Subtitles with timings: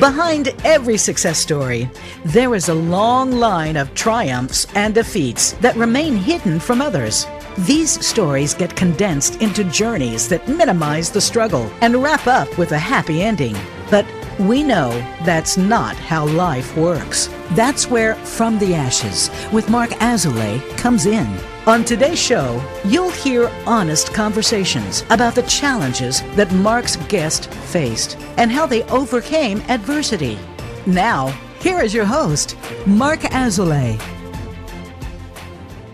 [0.00, 1.90] Behind every success story,
[2.24, 7.26] there is a long line of triumphs and defeats that remain hidden from others.
[7.58, 12.78] These stories get condensed into journeys that minimize the struggle and wrap up with a
[12.78, 13.54] happy ending.
[13.90, 14.06] But
[14.38, 14.88] we know
[15.26, 17.28] that's not how life works.
[17.50, 21.28] That's where From the Ashes with Marc Azoulay comes in.
[21.66, 28.50] On today's show, you'll hear honest conversations about the challenges that Marc's guest faced and
[28.50, 30.38] how they overcame adversity.
[30.86, 31.28] Now,
[31.60, 32.56] here is your host,
[32.86, 34.00] Marc Azoulay.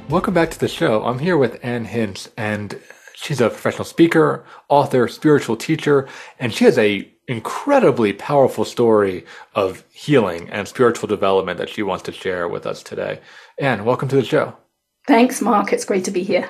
[0.09, 1.05] Welcome back to the show.
[1.05, 2.80] I'm here with Ann Hintz, and
[3.16, 6.07] she's a professional speaker, author, spiritual teacher,
[6.38, 9.27] and she has a incredibly powerful story
[9.57, 13.19] of healing and spiritual development that she wants to share with us today.
[13.59, 14.57] Ann, welcome to the show.
[15.06, 15.73] Thanks, Marc.
[15.73, 16.48] It's great to be here.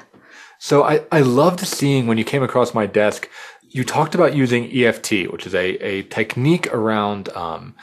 [0.59, 3.29] So I, I loved seeing when you came across my desk,
[3.69, 7.75] you talked about using EFT, which is a, a technique around um,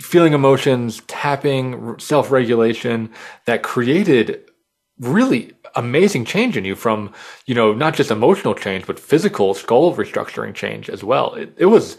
[0.00, 3.10] feeling emotions, tapping, self regulation
[3.46, 4.42] that created
[4.98, 7.12] really amazing change in you from,
[7.46, 11.34] you know, not just emotional change, but physical skull restructuring change as well.
[11.34, 11.96] It, it was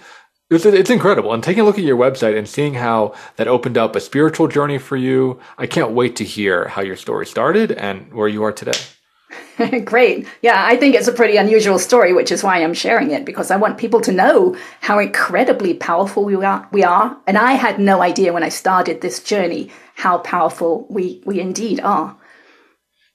[0.49, 1.33] it's, it's incredible.
[1.33, 4.47] And taking a look at your website and seeing how that opened up a spiritual
[4.47, 8.43] journey for you, I can't wait to hear how your story started and where you
[8.43, 8.79] are today.
[9.85, 10.27] Great.
[10.41, 13.51] Yeah, I think it's a pretty unusual story, which is why I'm sharing it because
[13.51, 16.67] I want people to know how incredibly powerful we are.
[16.71, 21.21] We are, and I had no idea when I started this journey how powerful we
[21.25, 22.17] we indeed are.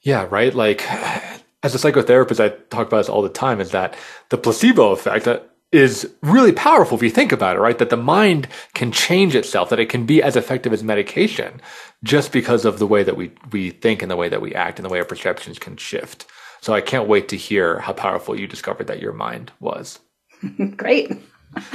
[0.03, 0.55] Yeah, right.
[0.55, 0.83] Like
[1.63, 3.61] as a psychotherapist, I talk about this all the time.
[3.61, 3.95] Is that
[4.31, 5.29] the placebo effect?
[5.73, 7.79] Is really powerful if you think about it, right?
[7.79, 11.61] That the mind can change itself, that it can be as effective as medication
[12.03, 14.79] just because of the way that we, we think and the way that we act
[14.79, 16.27] and the way our perceptions can shift.
[16.61, 20.01] So I can't wait to hear how powerful you discovered that your mind was.
[20.77, 21.13] Great.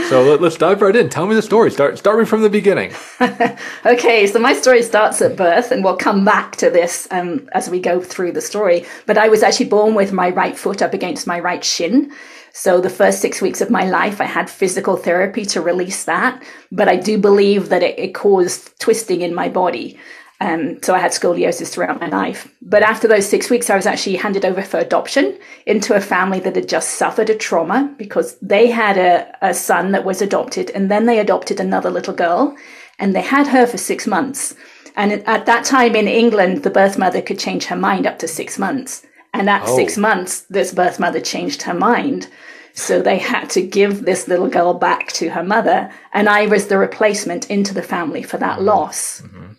[0.07, 1.09] So let, us dive right in.
[1.09, 1.69] Tell me the story.
[1.69, 2.93] Start start me from the beginning.
[3.85, 7.69] okay, so my story starts at birth, and we'll come back to this um, as
[7.69, 8.85] we go through the story.
[9.05, 12.13] But I was actually born with my right foot up against my right shin,
[12.57, 16.41] so the first six weeks of my life, I had physical therapy to release that,
[16.71, 19.99] but I do believe that it, it caused twisting in my body.
[20.39, 22.49] Um, so I had scoliosis throughout my life.
[22.61, 26.39] But after those six weeks, I was actually handed over for adoption into a family
[26.39, 30.69] that had just suffered a trauma because they had a, a son that was adopted
[30.69, 32.55] and then they adopted another little girl
[32.99, 34.55] and they had her for six months.
[34.95, 38.29] And at that time in England, the birth mother could change her mind up to
[38.29, 39.05] six months.
[39.39, 39.75] And at oh.
[39.75, 42.29] six months, this birth mother changed her mind.
[42.73, 45.91] So they had to give this little girl back to her mother.
[46.13, 48.65] And I was the replacement into the family for that mm-hmm.
[48.65, 49.21] loss.
[49.21, 49.53] Mm-hmm.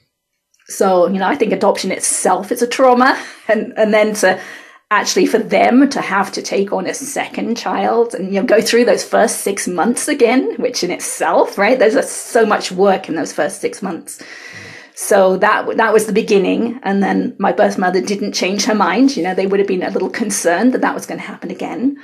[0.68, 3.22] So, you know, I think adoption itself is a trauma.
[3.48, 4.40] And, and then to
[4.90, 8.60] actually for them to have to take on a second child and, you know, go
[8.60, 11.78] through those first six months again, which in itself, right?
[11.78, 14.20] There's a, so much work in those first six months.
[14.98, 19.14] So that that was the beginning, and then my birth mother didn't change her mind.
[19.14, 21.50] You know, they would have been a little concerned that that was going to happen
[21.50, 21.98] again.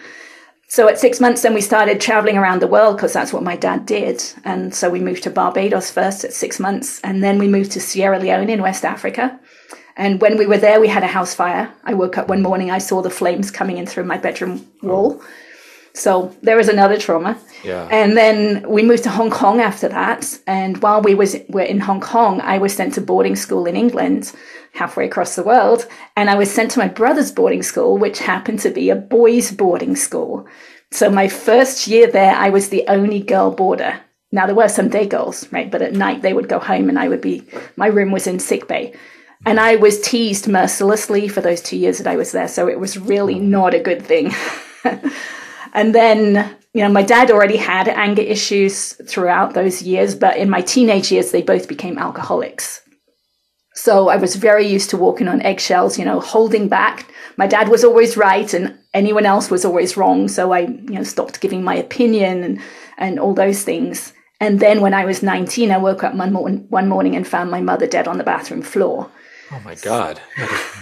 [0.69, 3.57] So at six months, then we started traveling around the world because that's what my
[3.57, 4.23] dad did.
[4.45, 7.81] And so we moved to Barbados first at six months, and then we moved to
[7.81, 9.41] Sierra Leone in West Africa.
[9.97, 11.73] And when we were there, we had a house fire.
[11.85, 15.19] I woke up one morning, I saw the flames coming in through my bedroom wall.
[15.19, 15.27] Oh.
[15.95, 17.39] So there was another trauma.
[17.63, 17.87] Yeah.
[17.91, 20.39] And then we moved to Hong Kong after that.
[20.47, 23.77] And while we was were in Hong Kong, I was sent to boarding school in
[23.77, 24.33] England,
[24.73, 25.87] halfway across the world.
[26.17, 29.53] And I was sent to my brother's boarding school, which happened to be a boys'
[29.53, 30.47] boarding school.
[30.91, 34.01] So my first year there, I was the only girl boarder.
[34.31, 35.71] Now there were some day girls, right?
[35.71, 38.39] But at night they would go home and I would be, my room was in
[38.39, 38.95] sick bay.
[39.45, 42.49] And I was teased mercilessly for those two years that I was there.
[42.49, 43.43] So it was really mm.
[43.43, 44.33] not a good thing.
[45.73, 50.51] And then, you know, my dad already had anger issues throughout those years, but in
[50.51, 52.83] my teenage years, they both became alcoholics.
[53.75, 57.07] So I was very used to walking on eggshells, you know, holding back.
[57.39, 60.29] My dad was always right and anyone else was always wrong.
[60.29, 62.61] So I, you know, stopped giving my opinion and,
[62.99, 64.13] and all those things.
[64.41, 66.33] And then when I was 19, I woke up one,
[66.69, 69.11] one morning and found my mother dead on the bathroom floor.
[69.53, 70.19] Oh my God.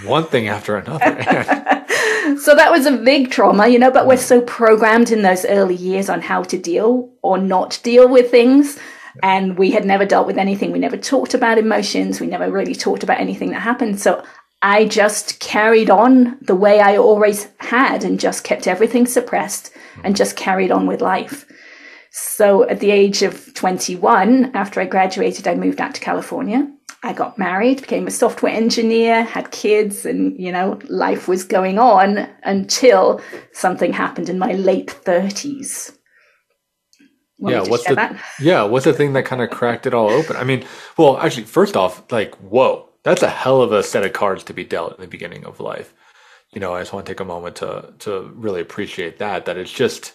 [0.04, 1.22] one thing after another.
[2.40, 5.74] so that was a big trauma, you know, but we're so programmed in those early
[5.74, 8.78] years on how to deal or not deal with things.
[9.24, 10.70] And we had never dealt with anything.
[10.70, 12.20] We never talked about emotions.
[12.20, 14.00] We never really talked about anything that happened.
[14.00, 14.22] So
[14.62, 19.72] I just carried on the way I always had and just kept everything suppressed
[20.04, 21.44] and just carried on with life.
[22.12, 26.70] So at the age of 21, after I graduated, I moved out to California
[27.02, 31.78] I got married, became a software engineer, had kids, and you know, life was going
[31.78, 35.96] on until something happened in my late 30s.
[37.38, 38.22] Want yeah, what's the that?
[38.38, 40.36] yeah, what's the thing that kind of cracked it all open?
[40.36, 40.66] I mean,
[40.98, 44.52] well, actually, first off, like, whoa, that's a hell of a set of cards to
[44.52, 45.94] be dealt in the beginning of life.
[46.52, 49.46] You know, I just want to take a moment to to really appreciate that.
[49.46, 50.12] That it's just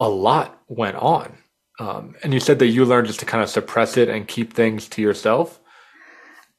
[0.00, 1.38] a lot went on,
[1.80, 4.52] um, and you said that you learned just to kind of suppress it and keep
[4.52, 5.60] things to yourself.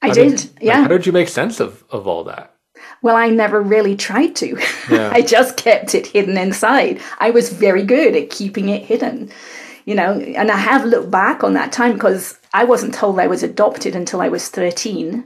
[0.05, 0.79] I did, did yeah.
[0.79, 2.55] Like, how did you make sense of of all that?
[3.01, 4.57] Well, I never really tried to.
[4.89, 5.11] Yeah.
[5.13, 6.99] I just kept it hidden inside.
[7.19, 9.31] I was very good at keeping it hidden,
[9.85, 13.27] you know, and I have looked back on that time because I wasn't told I
[13.27, 15.23] was adopted until I was 13.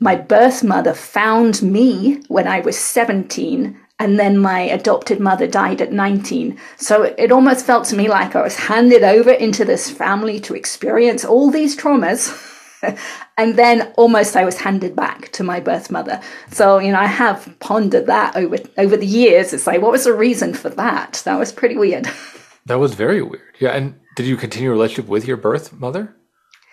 [0.00, 5.80] My birth mother found me when I was 17, and then my adopted mother died
[5.80, 6.58] at 19.
[6.76, 10.54] So it almost felt to me like I was handed over into this family to
[10.54, 12.50] experience all these traumas.
[13.38, 16.20] and then almost I was handed back to my birth mother.
[16.50, 19.52] So, you know, I have pondered that over over the years.
[19.52, 21.22] It's like, what was the reason for that?
[21.24, 22.08] That was pretty weird.
[22.66, 23.42] That was very weird.
[23.60, 26.16] Yeah, and did you continue a relationship with your birth mother?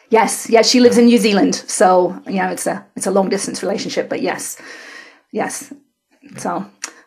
[0.09, 3.29] Yes, yes, she lives in New Zealand, so you know it's a it's a long
[3.29, 4.09] distance relationship.
[4.09, 4.61] But yes,
[5.31, 5.73] yes.
[6.37, 6.65] So,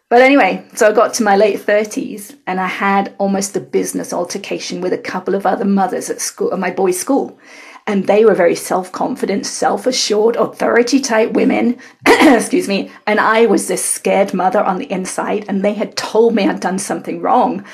[0.09, 4.13] but anyway, so I got to my late thirties, and I had almost a business
[4.13, 7.39] altercation with a couple of other mothers at school, at my boys' school,
[7.87, 11.79] and they were very self confident, self assured, authority type women.
[12.07, 12.91] Excuse me.
[13.07, 16.61] And I was this scared mother on the inside, and they had told me I'd
[16.61, 17.65] done something wrong.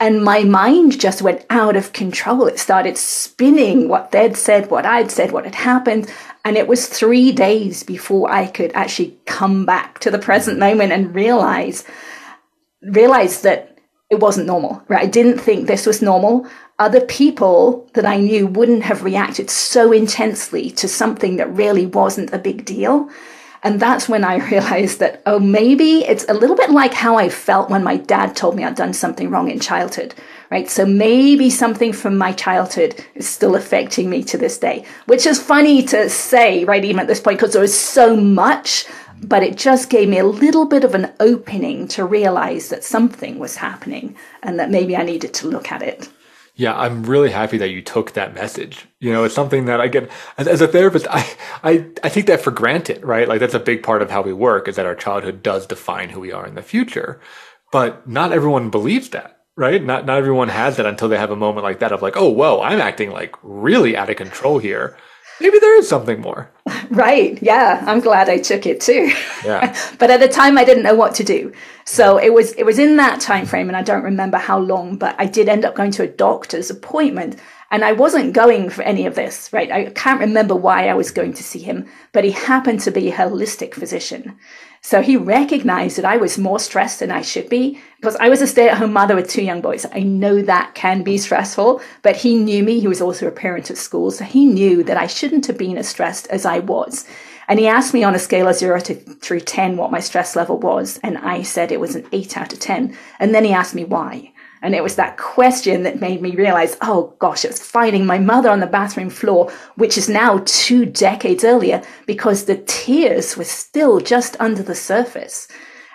[0.00, 2.46] And my mind just went out of control.
[2.46, 6.12] It started spinning what they'd said, what I'd said, what had happened.
[6.44, 10.92] And it was three days before I could actually come back to the present moment
[10.92, 11.84] and realize,
[12.82, 13.78] realize that
[14.10, 15.04] it wasn't normal, right?
[15.04, 16.46] I didn't think this was normal
[16.78, 22.32] other people that I knew wouldn't have reacted so intensely to something that really wasn't
[22.32, 23.08] a big deal.
[23.62, 27.28] And that's when I realized that, oh, maybe it's a little bit like how I
[27.28, 30.14] felt when my dad told me I'd done something wrong in childhood,
[30.50, 30.68] right?
[30.68, 35.40] So maybe something from my childhood is still affecting me to this day, which is
[35.40, 36.84] funny to say, right?
[36.84, 38.86] Even at this point, because there was so much,
[39.22, 43.38] but it just gave me a little bit of an opening to realize that something
[43.38, 46.08] was happening and that maybe I needed to look at it.
[46.56, 48.86] Yeah, I'm really happy that you took that message.
[49.00, 50.08] You know, it's something that I get
[50.38, 51.06] as, as, a therapist.
[51.10, 51.28] I,
[51.64, 53.28] I I take that for granted, right?
[53.28, 56.10] Like that's a big part of how we work is that our childhood does define
[56.10, 57.20] who we are in the future.
[57.72, 59.82] But not everyone believes that, right?
[59.82, 62.28] Not not everyone has that until they have a moment like that of like, oh,
[62.30, 64.96] whoa, I'm acting like really out of control here
[65.40, 66.50] maybe there is something more.
[66.90, 67.42] Right.
[67.42, 67.82] Yeah.
[67.86, 69.10] I'm glad I took it too.
[69.44, 69.74] Yeah.
[69.98, 71.52] but at the time I didn't know what to do.
[71.84, 74.96] So it was it was in that time frame and I don't remember how long,
[74.96, 77.40] but I did end up going to a doctor's appointment
[77.70, 79.72] and I wasn't going for any of this, right?
[79.72, 83.08] I can't remember why I was going to see him, but he happened to be
[83.08, 84.38] a holistic physician.
[84.86, 88.42] So he recognized that I was more stressed than I should be because I was
[88.42, 89.86] a stay at home mother with two young boys.
[89.90, 92.80] I know that can be stressful, but he knew me.
[92.80, 94.10] He was also a parent at school.
[94.10, 97.06] So he knew that I shouldn't have been as stressed as I was.
[97.48, 100.36] And he asked me on a scale of zero to through 10 what my stress
[100.36, 101.00] level was.
[101.02, 102.94] And I said it was an eight out of 10.
[103.18, 104.33] And then he asked me why.
[104.64, 108.48] And it was that question that made me realize, oh gosh, it's finding my mother
[108.48, 114.00] on the bathroom floor, which is now two decades earlier because the tears were still
[114.00, 115.48] just under the surface.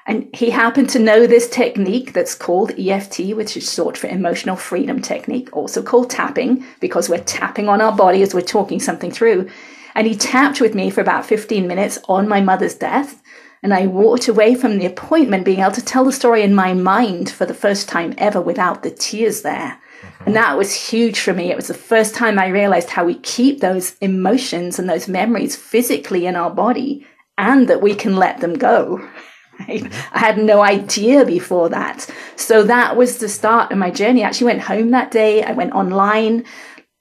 [0.06, 4.56] And he happened to know this technique that's called EFT, which is short for emotional
[4.56, 9.10] freedom technique, also called tapping, because we're tapping on our body as we're talking something
[9.10, 9.50] through.
[9.96, 13.20] And he tapped with me for about 15 minutes on my mother's death.
[13.62, 16.74] And I walked away from the appointment being able to tell the story in my
[16.74, 19.80] mind for the first time ever without the tears there.
[20.02, 20.24] Mm-hmm.
[20.28, 21.52] And that was huge for me.
[21.52, 25.56] It was the first time I realized how we keep those emotions and those memories
[25.56, 27.06] physically in our body
[27.38, 29.08] and that we can let them go.
[29.68, 29.84] Right?
[29.84, 30.16] Mm-hmm.
[30.16, 32.10] I had no idea before that.
[32.38, 34.24] So that was the start of my journey.
[34.24, 35.44] I actually went home that day.
[35.44, 36.46] I went online,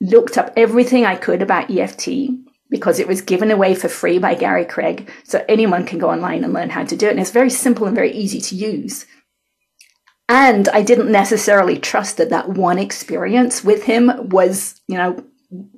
[0.00, 2.08] looked up everything I could about EFT
[2.70, 5.10] because it was given away for free by Gary Craig.
[5.24, 7.10] So anyone can go online and learn how to do it.
[7.10, 9.06] And it's very simple and very easy to use.
[10.28, 15.24] And I didn't necessarily trust that that one experience with him was, you know,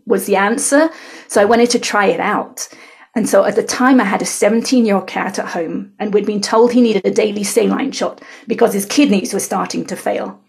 [0.05, 0.91] was the answer.
[1.29, 2.69] So I wanted to try it out.
[3.15, 6.15] And so at the time, I had a 17 year old cat at home, and
[6.15, 9.97] we'd been told he needed a daily saline shot because his kidneys were starting to
[9.97, 10.41] fail.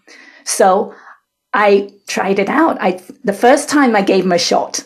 [0.44, 0.94] So
[1.52, 2.80] I tried it out.
[2.80, 4.84] I, the first time I gave him a shot,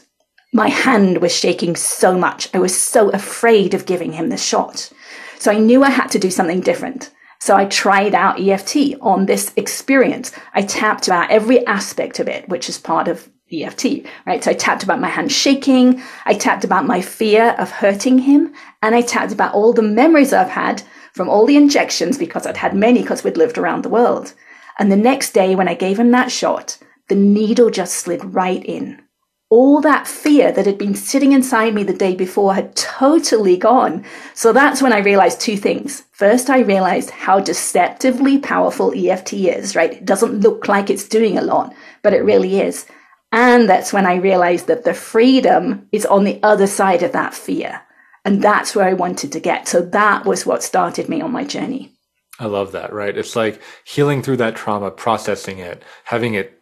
[0.52, 2.48] my hand was shaking so much.
[2.54, 4.90] I was so afraid of giving him the shot.
[5.38, 7.10] So I knew I had to do something different.
[7.38, 10.32] So I tried out EFT on this experience.
[10.54, 14.42] I tapped about every aspect of it, which is part of EFT, right?
[14.42, 16.02] So I tapped about my hand shaking.
[16.24, 18.54] I tapped about my fear of hurting him.
[18.82, 22.56] And I tapped about all the memories I've had from all the injections because I'd
[22.56, 24.32] had many because we'd lived around the world.
[24.78, 28.64] And the next day when I gave him that shot, the needle just slid right
[28.64, 29.02] in.
[29.48, 34.04] All that fear that had been sitting inside me the day before had totally gone.
[34.34, 36.02] So that's when I realized two things.
[36.10, 39.92] First, I realized how deceptively powerful EFT is, right?
[39.92, 41.72] It doesn't look like it's doing a lot,
[42.02, 42.86] but it really is.
[43.30, 47.34] And that's when I realized that the freedom is on the other side of that
[47.34, 47.82] fear.
[48.24, 49.68] And that's where I wanted to get.
[49.68, 51.92] So that was what started me on my journey.
[52.40, 53.16] I love that, right?
[53.16, 56.55] It's like healing through that trauma, processing it, having it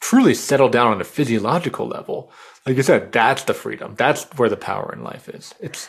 [0.00, 2.30] truly settle down on a physiological level.
[2.66, 3.94] Like you said, that's the freedom.
[3.96, 5.54] That's where the power in life is.
[5.60, 5.88] It's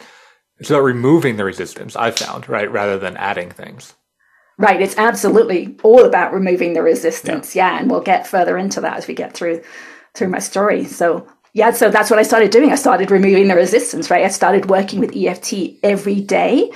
[0.59, 3.93] it's about removing the resistance, I've found, right, rather than adding things.
[4.57, 4.81] Right.
[4.81, 7.55] It's absolutely all about removing the resistance.
[7.55, 7.73] Yeah.
[7.73, 7.79] yeah.
[7.79, 9.61] And we'll get further into that as we get through
[10.15, 10.85] through my story.
[10.85, 12.71] So yeah, so that's what I started doing.
[12.71, 14.25] I started removing the resistance, right?
[14.25, 16.71] I started working with EFT every day.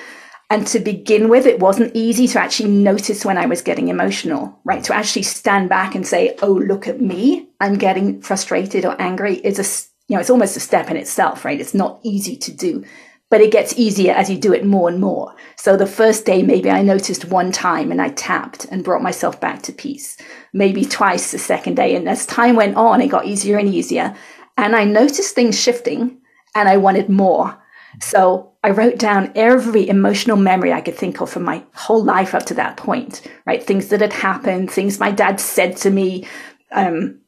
[0.51, 4.59] And to begin with, it wasn't easy to actually notice when I was getting emotional,
[4.65, 4.83] right?
[4.83, 7.47] To actually stand back and say, oh, look at me.
[7.61, 11.45] I'm getting frustrated or angry is a, you know, it's almost a step in itself,
[11.45, 11.61] right?
[11.61, 12.83] It's not easy to do,
[13.29, 15.33] but it gets easier as you do it more and more.
[15.55, 19.39] So the first day, maybe I noticed one time and I tapped and brought myself
[19.39, 20.17] back to peace.
[20.51, 21.95] Maybe twice the second day.
[21.95, 24.17] And as time went on, it got easier and easier.
[24.57, 26.19] And I noticed things shifting
[26.55, 27.57] and I wanted more.
[27.99, 32.33] So I wrote down every emotional memory I could think of from my whole life
[32.33, 33.61] up to that point, right?
[33.61, 36.27] Things that had happened, things my dad said to me,
[36.71, 37.19] um,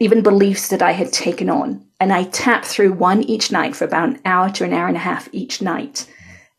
[0.00, 1.84] even beliefs that I had taken on.
[2.00, 4.96] And I tapped through one each night for about an hour to an hour and
[4.96, 6.06] a half each night.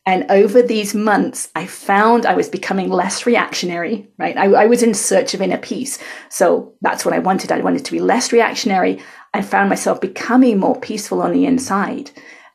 [0.06, 4.36] And over these months, I found I was becoming less reactionary, right?
[4.36, 6.00] I, I, was in search of inner peace.
[6.29, 7.51] So that's what I wanted.
[7.51, 9.00] I wanted to be less reactionary.
[9.34, 12.10] I found myself becoming more peaceful on the inside.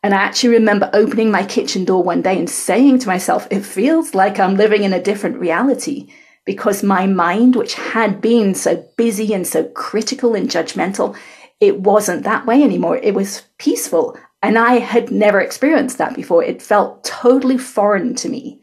[0.05, 3.65] And I actually remember opening my kitchen door one day and saying to myself, it
[3.65, 6.13] feels like I'm living in a different reality
[6.45, 11.17] because my mind, which had been so busy and so critical and judgmental,
[11.59, 12.99] it wasn't that way anymore.
[12.99, 14.15] It was peaceful.
[14.43, 16.45] And I had never experienced that before.
[16.45, 18.61] It felt totally foreign to me.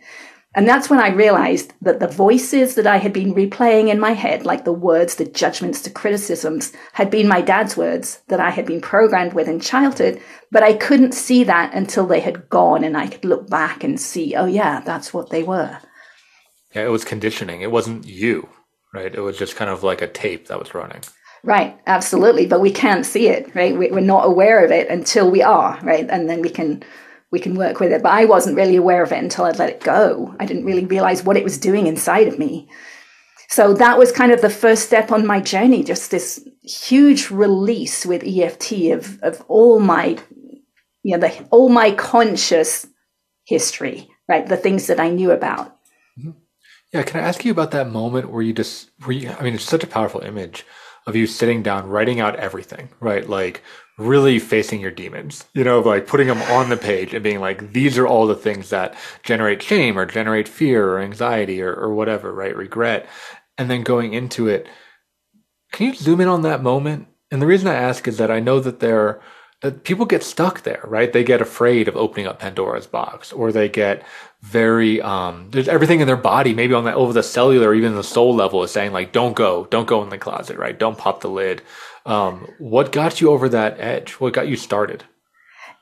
[0.53, 4.12] And that's when I realized that the voices that I had been replaying in my
[4.12, 8.50] head, like the words, the judgments, the criticisms, had been my dad's words that I
[8.50, 10.22] had been programmed with in childhood.
[10.51, 13.98] But I couldn't see that until they had gone and I could look back and
[13.98, 15.79] see, oh, yeah, that's what they were.
[16.75, 17.62] Yeah, it was conditioning.
[17.62, 18.50] It wasn't you,
[18.93, 19.15] right?
[19.15, 21.01] It was just kind of like a tape that was running.
[21.43, 22.46] Right, absolutely.
[22.46, 23.77] But we can't see it, right?
[23.77, 26.08] We're not aware of it until we are, right?
[26.10, 26.84] And then we can
[27.32, 28.04] we can work with it.
[28.04, 30.36] But I wasn't really aware of it until I'd let it go.
[30.40, 32.70] I didn't really realize what it was doing inside of me.
[33.50, 38.06] So that was kind of the first step on my journey, just this huge release
[38.06, 40.18] with EFT of, of all my,
[41.04, 42.88] you know, the, all my conscious
[43.46, 44.48] history, right?
[44.48, 45.76] The things that I knew about.
[46.18, 46.32] Mm-hmm.
[46.94, 47.04] Yeah.
[47.04, 49.66] Can I ask you about that moment where you just, where you, I mean, it's
[49.66, 50.66] such a powerful image
[51.08, 53.28] of you sitting down, writing out everything, right?
[53.28, 53.64] Like
[54.08, 57.74] really facing your demons, you know, like putting them on the page and being like,
[57.74, 61.93] these are all the things that generate shame or generate fear or anxiety or, or
[61.93, 62.55] whatever, right?
[62.55, 63.08] Regret.
[63.58, 64.67] And then going into it.
[65.72, 67.08] Can you zoom in on that moment?
[67.31, 69.22] And the reason I ask is that I know that there,
[69.62, 71.13] that people get stuck there, right?
[71.13, 74.03] They get afraid of opening up Pandora's box or they get
[74.41, 78.03] very um there's everything in their body maybe on that over the cellular even the
[78.03, 81.22] soul level is saying like don't go don't go in the closet right don't pop
[81.22, 81.62] the lid
[82.05, 84.13] um what got you over that edge?
[84.13, 85.03] What got you started?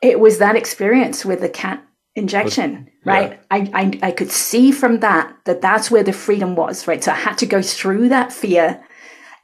[0.01, 1.83] It was that experience with the cat
[2.15, 3.37] injection right yeah.
[3.51, 7.03] I, I i could see from that that that's where the freedom was right?
[7.03, 8.83] So i had to go through that fear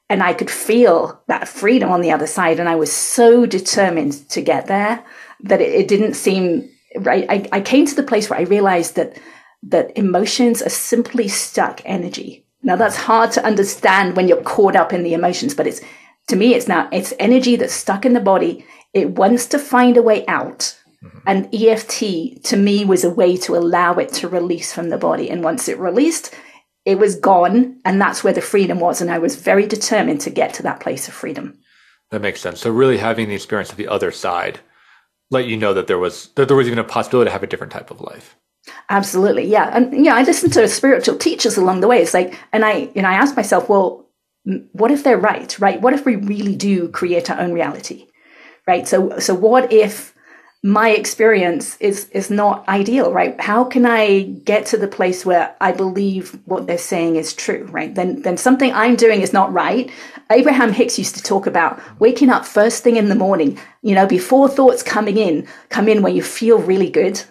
[0.10, 4.14] and i could feel that freedom on the other side and i was so determined
[4.30, 5.06] to get there
[5.42, 7.26] that it, it didn't seem right?
[7.30, 9.18] I, I came to the place where i realized that
[9.68, 12.46] that emotions are simply stuck energy.
[12.62, 15.82] Now that's hard to understand when you're caught up in the emotions but it's
[16.28, 18.66] to me it's now it's energy that's stuck in the body.
[18.94, 20.80] It wants to find a way out.
[21.04, 21.20] Mm-hmm.
[21.28, 21.90] and eft
[22.46, 25.30] to me was a way to allow it to release from the body.
[25.30, 26.34] And once it released
[26.86, 27.80] it was gone.
[27.84, 29.02] And that's where the freedom was.
[29.02, 31.58] And i was very determined to get to that place of freedom.
[32.12, 32.62] That makes sense.
[32.62, 34.60] So really having the experience of the other side
[35.32, 37.48] let you know that there was that there was even a possibility to have a
[37.48, 38.38] different type of life.
[38.90, 42.02] Absolutely, yeah, and yeah, I listened to spiritual teachers along the way.
[42.02, 44.05] It's like, and I, you know, I asked myself, well,
[44.72, 45.58] what if they're right?
[45.60, 45.82] Right?
[45.82, 48.08] What if we really do create our own reality?
[48.68, 48.88] Right?
[48.88, 50.16] So, so what if
[50.66, 53.40] my experience is is not ideal, right?
[53.40, 57.68] How can I get to the place where I believe what they're saying is true,
[57.70, 57.94] right?
[57.94, 59.92] Then then something I'm doing is not right.
[60.32, 64.08] Abraham Hicks used to talk about waking up first thing in the morning, you know,
[64.08, 67.22] before thoughts coming in, come in when you feel really good.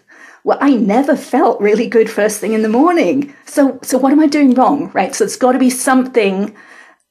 [0.45, 3.35] Well, I never felt really good first thing in the morning.
[3.47, 5.13] So so what am I doing wrong, right?
[5.13, 6.55] So it's got to be something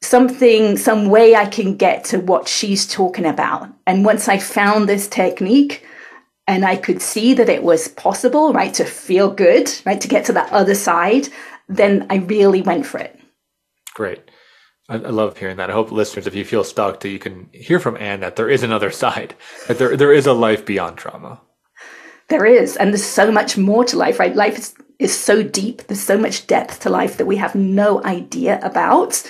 [0.04, 3.70] something, some way I can get to what she's talking about.
[3.88, 5.86] And once I found this technique
[6.48, 10.26] and I could see that it was possible, right, to feel good, right, to get
[10.26, 11.30] to that other side,
[11.70, 13.20] then I really went for it.
[13.94, 14.22] Great.
[14.90, 15.70] I, love hearing that.
[15.70, 18.50] I hope listeners, if you feel stuck, that you can hear from Ann that there
[18.50, 19.34] is another side,
[19.68, 21.40] that there there is a life beyond trauma.
[22.28, 24.36] There is, and there's so much more to life, right?
[24.36, 25.84] Life is, is so deep.
[25.88, 29.24] There's so much depth to life that we have no idea about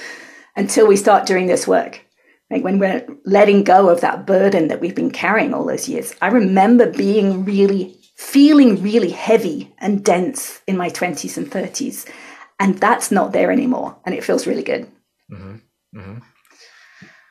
[0.56, 2.02] until we start doing this work.
[2.50, 6.14] Like when we're letting go of that burden that we've been carrying all those years.
[6.22, 12.08] I remember being really, feeling really heavy and dense in my 20s and 30s.
[12.60, 13.98] And that's not there anymore.
[14.06, 14.88] And it feels really good.
[15.32, 15.56] Mm-hmm.
[15.98, 16.18] Mm-hmm.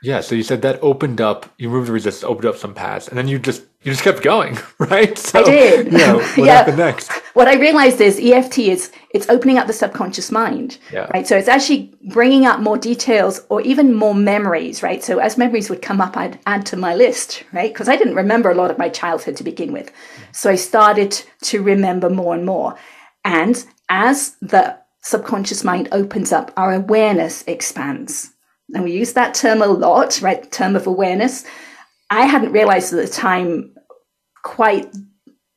[0.02, 3.06] Yeah, so you said that opened up, you removed the resistance, opened up some paths,
[3.06, 5.16] and then you just you just kept going, right?
[5.16, 5.92] So, I did.
[5.92, 6.56] You know, what yeah.
[6.56, 7.12] happened next?
[7.34, 11.06] What I realized is EFT is it's opening up the subconscious mind, yeah.
[11.14, 11.26] right?
[11.26, 15.02] So it's actually bringing up more details or even more memories, right?
[15.04, 17.72] So as memories would come up, I'd add to my list, right?
[17.72, 19.92] Because I didn't remember a lot of my childhood to begin with,
[20.32, 22.76] so I started to remember more and more.
[23.24, 28.31] And as the subconscious mind opens up, our awareness expands
[28.74, 30.50] and we use that term a lot, right?
[30.50, 31.44] Term of awareness.
[32.10, 33.74] I hadn't realized at the time
[34.42, 34.86] quite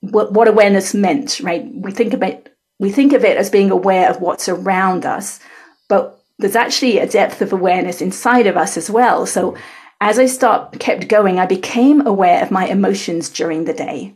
[0.02, 1.66] what, what awareness meant, right?
[1.74, 5.40] We think about we think of it as being aware of what's around us,
[5.88, 9.26] but there's actually a depth of awareness inside of us as well.
[9.26, 9.56] So
[10.02, 14.14] as I start kept going, I became aware of my emotions during the day,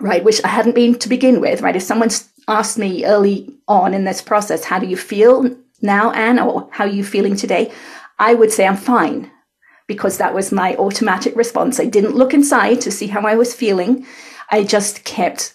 [0.00, 0.24] right?
[0.24, 1.76] Which I hadn't been to begin with, right?
[1.76, 2.08] If someone
[2.48, 6.84] asked me early on in this process, how do you feel now, Ann, or how
[6.84, 7.70] are you feeling today?
[8.18, 9.30] I would say I'm fine
[9.86, 11.80] because that was my automatic response.
[11.80, 14.06] I didn't look inside to see how I was feeling.
[14.50, 15.54] I just kept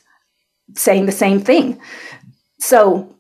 [0.76, 1.80] saying the same thing.
[2.60, 3.16] So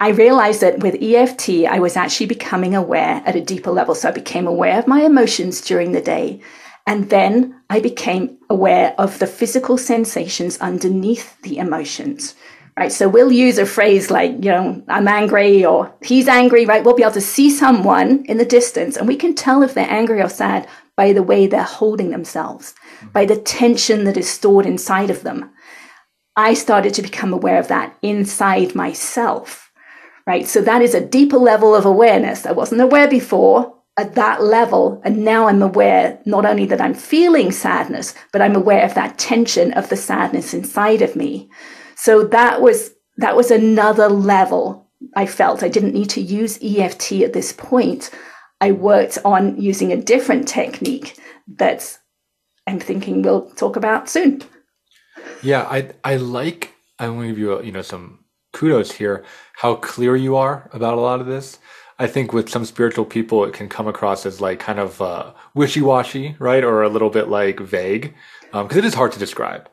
[0.00, 3.94] I realized that with EFT, I was actually becoming aware at a deeper level.
[3.94, 6.40] So I became aware of my emotions during the day.
[6.86, 12.34] And then I became aware of the physical sensations underneath the emotions
[12.78, 12.92] right?
[12.92, 16.84] So we'll use a phrase like, you know, I'm angry or he's angry, right?
[16.84, 19.90] We'll be able to see someone in the distance and we can tell if they're
[19.90, 22.74] angry or sad by the way they're holding themselves,
[23.12, 25.50] by the tension that is stored inside of them.
[26.36, 29.70] I started to become aware of that inside myself,
[30.26, 30.46] right?
[30.46, 32.46] So that is a deeper level of awareness.
[32.46, 35.00] I wasn't aware before at that level.
[35.04, 39.18] And now I'm aware not only that I'm feeling sadness, but I'm aware of that
[39.18, 41.48] tension of the sadness inside of me.
[42.04, 44.86] So that was that was another level
[45.16, 45.62] I felt.
[45.62, 48.10] I didn't need to use EFT at this point.
[48.60, 51.18] I worked on using a different technique
[51.56, 51.98] that
[52.66, 54.42] I'm thinking we'll talk about soon.
[55.42, 58.18] Yeah, I I like I want to give you a, you know some
[58.52, 59.24] kudos here
[59.56, 61.58] how clear you are about a lot of this.
[61.98, 65.32] I think with some spiritual people, it can come across as like kind of uh,
[65.54, 68.12] wishy-washy, right, or a little bit like vague,
[68.52, 69.70] because um, it is hard to describe.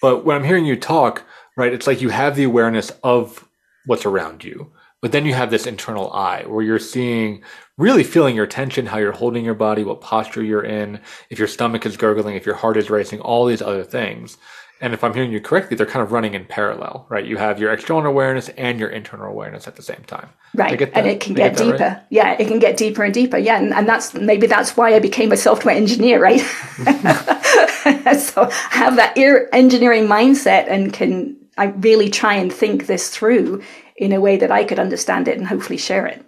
[0.00, 1.24] But when I'm hearing you talk,
[1.56, 1.72] right?
[1.72, 3.46] It's like you have the awareness of
[3.86, 7.42] what's around you, but then you have this internal eye where you're seeing,
[7.76, 11.48] really feeling your tension, how you're holding your body, what posture you're in, if your
[11.48, 14.38] stomach is gurgling, if your heart is racing, all these other things.
[14.80, 17.24] And if I'm hearing you correctly, they're kind of running in parallel, right?
[17.24, 20.28] You have your external awareness and your internal awareness at the same time.
[20.54, 20.80] Right.
[20.94, 21.84] And it can get, get deeper.
[21.84, 22.02] Right?
[22.10, 23.38] Yeah, it can get deeper and deeper.
[23.38, 23.58] Yeah.
[23.58, 26.40] And, and that's maybe that's why I became a software engineer, right?
[26.40, 28.14] Mm-hmm.
[28.18, 29.16] so I have that
[29.52, 33.62] engineering mindset and can I really try and think this through
[33.96, 36.24] in a way that I could understand it and hopefully share it.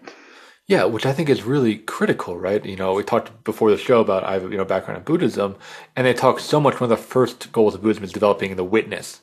[0.68, 2.64] Yeah, which I think is really critical, right?
[2.64, 5.56] You know, we talked before the show about I have you know background in Buddhism,
[5.94, 6.80] and they talk so much.
[6.80, 9.20] One of the first goals of Buddhism is developing the witness,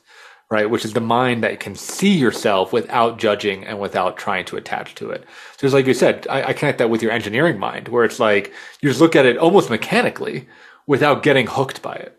[0.50, 0.70] right?
[0.70, 4.94] Which is the mind that can see yourself without judging and without trying to attach
[4.96, 5.26] to it.
[5.58, 8.20] So it's like you said, I, I connect that with your engineering mind, where it's
[8.20, 10.48] like you just look at it almost mechanically
[10.86, 12.18] without getting hooked by it.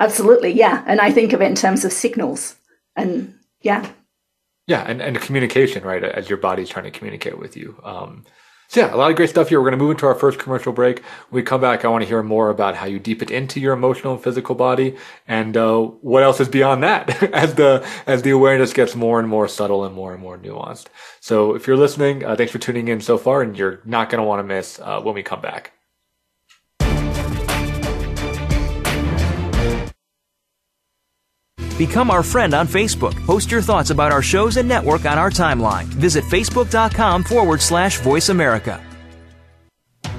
[0.00, 0.82] Absolutely, yeah.
[0.88, 2.56] And I think of it in terms of signals
[2.96, 3.90] and yeah.
[4.66, 7.80] Yeah and, and communication right as your body's trying to communicate with you.
[7.82, 8.24] Um,
[8.68, 9.60] so yeah a lot of great stuff here.
[9.60, 11.00] We're going to move into our first commercial break.
[11.28, 13.60] When we come back i want to hear more about how you deep it into
[13.60, 18.22] your emotional and physical body and uh, what else is beyond that as the as
[18.22, 20.86] the awareness gets more and more subtle and more and more nuanced.
[21.20, 24.22] So if you're listening uh, thanks for tuning in so far and you're not going
[24.22, 25.72] to want to miss uh, when we come back
[31.78, 33.14] Become our friend on Facebook.
[33.26, 35.84] Post your thoughts about our shows and network on our timeline.
[35.84, 38.80] Visit facebook.com forward slash voice America.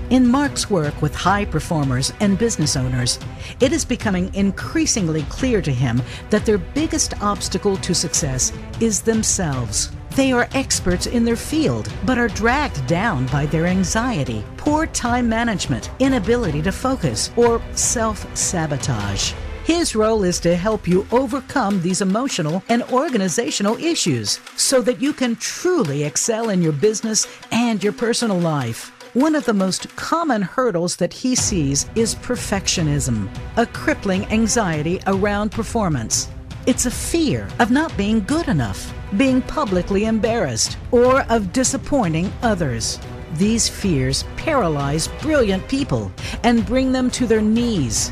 [0.09, 3.19] In Marc's work with high performers and business owners,
[3.59, 9.91] it is becoming increasingly clear to him that their biggest obstacle to success is themselves.
[10.15, 15.27] They are experts in their field, but are dragged down by their anxiety, poor time
[15.27, 19.33] management, inability to focus, or self sabotage.
[19.63, 25.13] His role is to help you overcome these emotional and organizational issues so that you
[25.13, 28.91] can truly excel in your business and your personal life.
[29.13, 35.53] One of the most common hurdles that he sees is perfectionism, a crippling anxiety around
[35.53, 36.29] performance.
[36.65, 42.99] It's a fear of not being good enough, being publicly embarrassed, or of disappointing others.
[43.35, 46.11] These fears paralyze brilliant people
[46.43, 48.11] and bring them to their knees.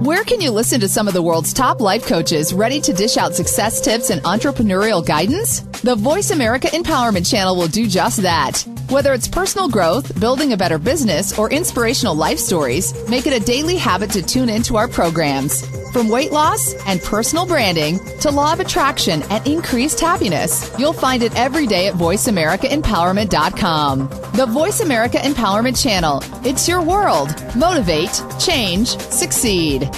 [0.00, 3.16] Where can you listen to some of the world's top life coaches ready to dish
[3.16, 5.60] out success tips and entrepreneurial guidance?
[5.60, 8.66] The Voice America Empowerment Channel will do just that.
[8.88, 13.44] Whether it's personal growth, building a better business, or inspirational life stories, make it a
[13.44, 15.62] daily habit to tune into our programs.
[15.94, 21.22] From weight loss and personal branding to law of attraction and increased happiness, you'll find
[21.22, 24.08] it every day at VoiceAmericaEmpowerment.com.
[24.34, 26.20] The Voice America Empowerment Channel.
[26.44, 27.28] It's your world.
[27.54, 29.88] Motivate, change, succeed.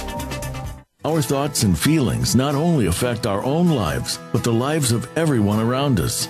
[1.03, 5.59] Our thoughts and feelings not only affect our own lives, but the lives of everyone
[5.59, 6.29] around us.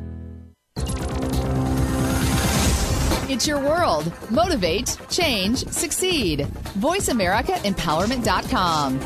[3.31, 4.11] It's your world.
[4.29, 6.41] Motivate, change, succeed.
[6.79, 8.99] VoiceAmericaEmpowerment.com.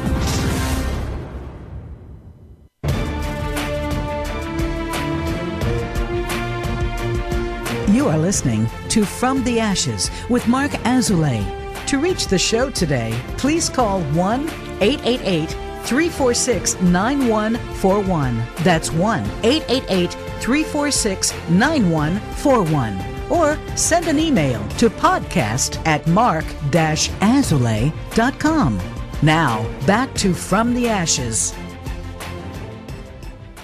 [7.93, 11.45] You are listening to From the Ashes with Marc Azoulay.
[11.85, 14.49] To reach the show today, please call 1
[14.81, 15.51] 888
[15.83, 18.43] 346 9141.
[18.63, 23.14] That's 1 888 346 9141.
[23.29, 28.81] Or send an email to podcast at marc-azoulay.com.
[29.21, 31.53] Now, back to From the Ashes.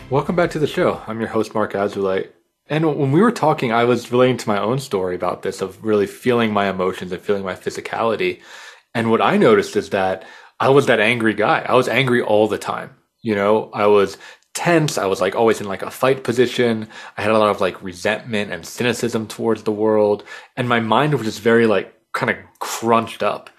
[0.09, 1.01] Welcome back to the show.
[1.07, 2.29] I'm your host, Marc Azoulay.
[2.67, 5.83] And when we were talking, I was relating to my own story about this of
[5.83, 8.41] really feeling my emotions and feeling my physicality.
[8.93, 10.25] And what I noticed is that
[10.59, 11.65] I was that angry guy.
[11.67, 12.95] I was angry all the time.
[13.21, 14.17] You know, I was
[14.53, 14.97] tense.
[14.97, 16.87] I was like always in like a fight position.
[17.17, 20.23] I had a lot of like resentment and cynicism towards the world.
[20.57, 23.49] And my mind was just very like kind of crunched up.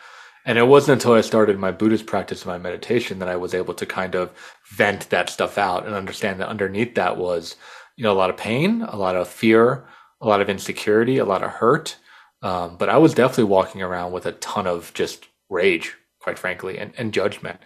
[0.44, 3.54] And it wasn't until I started my Buddhist practice and my meditation that I was
[3.54, 4.30] able to kind of
[4.72, 7.56] vent that stuff out and understand that underneath that was
[7.96, 9.86] you know, a lot of pain, a lot of fear,
[10.20, 11.96] a lot of insecurity, a lot of hurt.
[12.42, 16.78] Um, but I was definitely walking around with a ton of just rage, quite frankly,
[16.78, 17.60] and, and judgment.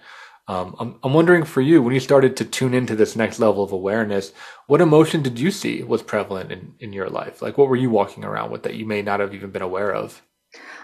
[0.49, 3.65] Um, I'm, I'm wondering for you, when you started to tune into this next level
[3.65, 4.33] of awareness,
[4.69, 7.43] what emotion did you see was prevalent in, in your life?
[7.43, 9.93] Like, what were you walking around with that you may not have even been aware
[9.93, 10.23] of?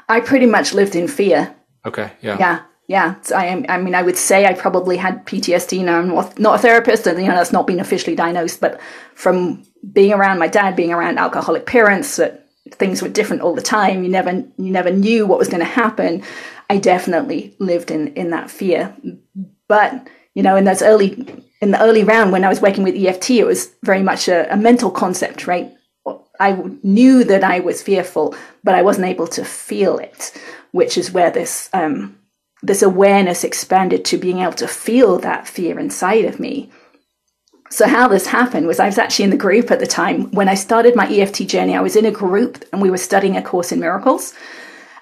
[0.08, 1.54] I pretty much lived in fear.
[1.86, 2.12] Okay.
[2.20, 2.36] Yeah.
[2.38, 3.64] Yeah yeah, I am.
[3.68, 5.84] I mean, I would say I probably had PTSD.
[5.84, 8.60] Now I'm not a therapist, and you know that's not been officially diagnosed.
[8.60, 8.80] But
[9.14, 13.62] from being around my dad, being around alcoholic parents, that things were different all the
[13.62, 14.02] time.
[14.02, 16.22] You never, you never knew what was going to happen.
[16.68, 18.94] I definitely lived in in that fear.
[19.68, 22.96] But you know, in those early in the early round when I was working with
[22.96, 25.72] EFT, it was very much a, a mental concept, right?
[26.40, 30.32] I knew that I was fearful, but I wasn't able to feel it,
[30.72, 32.18] which is where this um,
[32.62, 36.70] this awareness expanded to being able to feel that fear inside of me.
[37.70, 40.30] So, how this happened was I was actually in the group at the time.
[40.32, 43.36] When I started my EFT journey, I was in a group and we were studying
[43.36, 44.34] A Course in Miracles.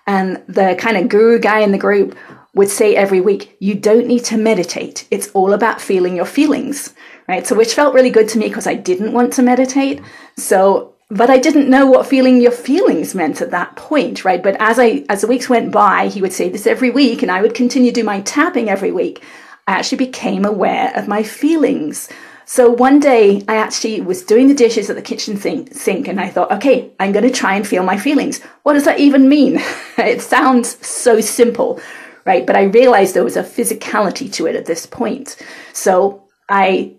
[0.06, 2.16] And the kind of guru guy in the group
[2.60, 5.08] would say every week, You don't need to meditate.
[5.10, 6.94] It's all about feeling your feelings.
[7.26, 7.46] Right.
[7.46, 10.02] So, which felt really good to me because I didn't want to meditate.
[10.36, 14.42] So, but I didn't know what feeling your feelings meant at that point, right?
[14.42, 17.30] But as I as the weeks went by, he would say this every week, and
[17.32, 19.22] I would continue to do my tapping every week.
[19.66, 22.10] I actually became aware of my feelings.
[22.44, 26.28] So one day I actually was doing the dishes at the kitchen sink, and I
[26.28, 28.42] thought, okay, I'm going to try and feel my feelings.
[28.64, 29.60] What does that even mean?
[29.96, 31.80] it sounds so simple,
[32.24, 32.46] right?
[32.46, 35.36] But I realized there was a physicality to it at this point.
[35.72, 36.96] So I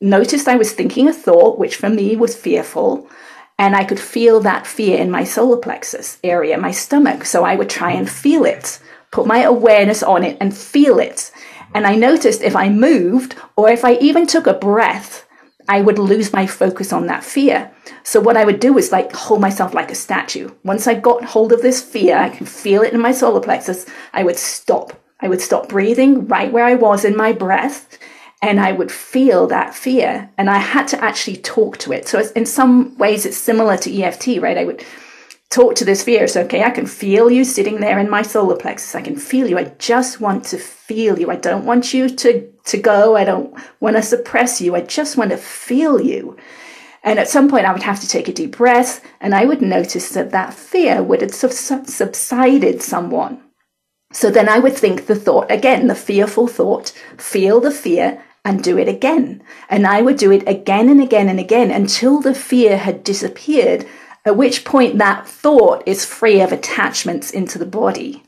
[0.00, 3.08] noticed I was thinking a thought, which for me was fearful.
[3.58, 7.24] And I could feel that fear in my solar plexus area, my stomach.
[7.24, 11.30] So I would try and feel it, put my awareness on it and feel it.
[11.74, 15.25] And I noticed if I moved or if I even took a breath,
[15.68, 17.70] I would lose my focus on that fear.
[18.02, 20.50] So what I would do is like hold myself like a statue.
[20.64, 23.86] Once I got hold of this fear, I can feel it in my solar plexus,
[24.12, 24.92] I would stop.
[25.20, 27.98] I would stop breathing right where I was in my breath
[28.42, 32.06] and I would feel that fear and I had to actually talk to it.
[32.06, 34.58] So in some ways it's similar to EFT, right?
[34.58, 34.84] I would
[35.50, 36.26] talk to this fear.
[36.26, 38.94] So, okay, I can feel you sitting there in my solar plexus.
[38.94, 39.58] I can feel you.
[39.58, 41.30] I just want to feel you.
[41.30, 43.16] I don't want you to, to go.
[43.16, 44.74] I don't want to suppress you.
[44.74, 46.36] I just want to feel you.
[47.02, 49.62] And at some point, I would have to take a deep breath and I would
[49.62, 53.38] notice that that fear would have subsided somewhat.
[54.12, 58.62] So then I would think the thought again, the fearful thought, feel the fear and
[58.62, 59.42] do it again.
[59.68, 63.86] And I would do it again and again and again until the fear had disappeared
[64.26, 68.22] at which point that thought is free of attachments into the body.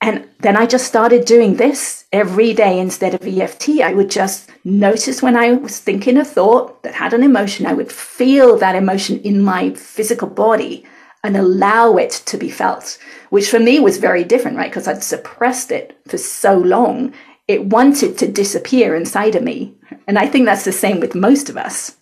[0.00, 3.80] And then I just started doing this every day instead of EFT.
[3.80, 7.74] I would just notice when I was thinking a thought that had an emotion, I
[7.74, 10.86] would feel that emotion in my physical body
[11.24, 12.96] and allow it to be felt,
[13.30, 14.70] which for me was very different, right?
[14.70, 17.12] Because I'd suppressed it for so long.
[17.48, 19.74] It wanted to disappear inside of me.
[20.06, 21.96] And I think that's the same with most of us.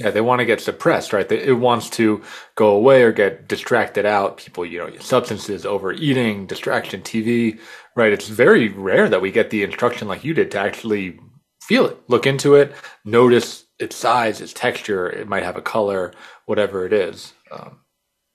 [0.00, 1.30] Yeah, they want to get suppressed, right?
[1.30, 2.22] It wants to
[2.54, 4.38] go away or get distracted out.
[4.38, 7.58] People, you know, substances, overeating, distraction, TV,
[7.94, 8.12] right?
[8.12, 11.18] It's very rare that we get the instruction like you did to actually
[11.62, 12.74] feel it, look into it,
[13.04, 15.08] notice its size, its texture.
[15.08, 16.12] It might have a color,
[16.46, 17.34] whatever it is.
[17.50, 17.80] Um,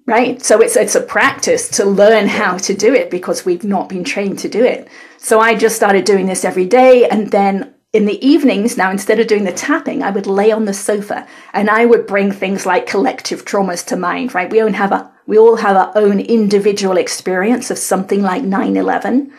[0.05, 0.41] right.
[0.41, 4.03] So it's it's a practice to learn how to do it because we've not been
[4.03, 4.87] trained to do it.
[5.17, 9.19] So I just started doing this every day, and then in the evenings, now instead
[9.19, 12.65] of doing the tapping, I would lay on the sofa and I would bring things
[12.65, 14.51] like collective traumas to mind, right?
[14.51, 19.31] We all have a, we all have our own individual experience of something like 9-11,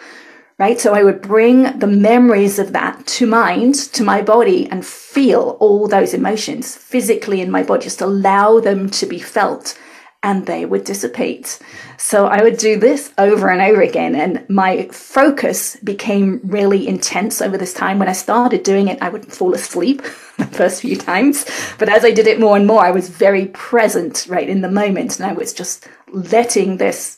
[0.58, 0.80] right?
[0.80, 5.58] So I would bring the memories of that to mind, to my body and feel
[5.60, 9.78] all those emotions physically in my body, just allow them to be felt
[10.22, 11.58] and they would dissipate.
[11.96, 17.40] So I would do this over and over again, and my focus became really intense
[17.40, 17.98] over this time.
[17.98, 20.02] When I started doing it, I would fall asleep
[20.38, 21.44] the first few times,
[21.78, 24.70] but as I did it more and more, I was very present right in the
[24.70, 27.16] moment, and I was just letting this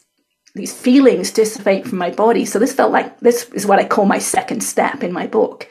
[0.53, 2.45] these feelings dissipate from my body.
[2.45, 5.69] So this felt like this is what I call my second step in my book.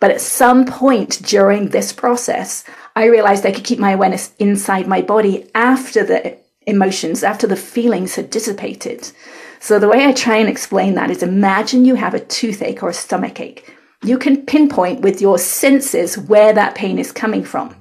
[0.00, 2.64] But at some point during this process,
[2.94, 7.56] I realized I could keep my awareness inside my body after the emotions after the
[7.56, 9.10] feelings had dissipated.
[9.60, 12.90] So the way I try and explain that is imagine you have a toothache or
[12.90, 13.74] a stomach ache.
[14.04, 17.74] You can pinpoint with your senses where that pain is coming from,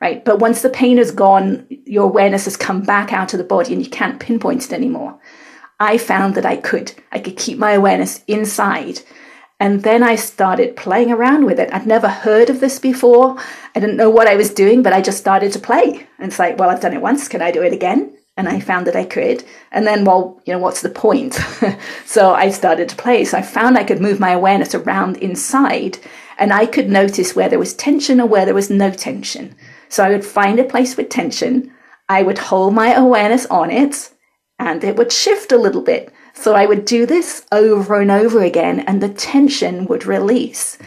[0.00, 0.22] right?
[0.22, 3.72] But once the pain is gone, your awareness has come back out of the body
[3.72, 5.18] and you can't pinpoint it anymore.
[5.80, 6.92] I found that I could.
[7.10, 9.00] I could keep my awareness inside.
[9.58, 11.72] And then I started playing around with it.
[11.72, 13.38] I'd never heard of this before.
[13.74, 16.06] I didn't know what I was doing, but I just started to play.
[16.18, 17.28] And it's like, well, I've done it once.
[17.28, 18.12] Can I do it again?
[18.42, 19.44] And I found that I could.
[19.70, 21.34] And then, well, you know, what's the point?
[22.04, 23.24] so I started to play.
[23.24, 25.98] So I found I could move my awareness around inside
[26.38, 29.54] and I could notice where there was tension or where there was no tension.
[29.88, 31.72] So I would find a place with tension.
[32.08, 34.10] I would hold my awareness on it
[34.58, 36.12] and it would shift a little bit.
[36.34, 40.78] So I would do this over and over again and the tension would release.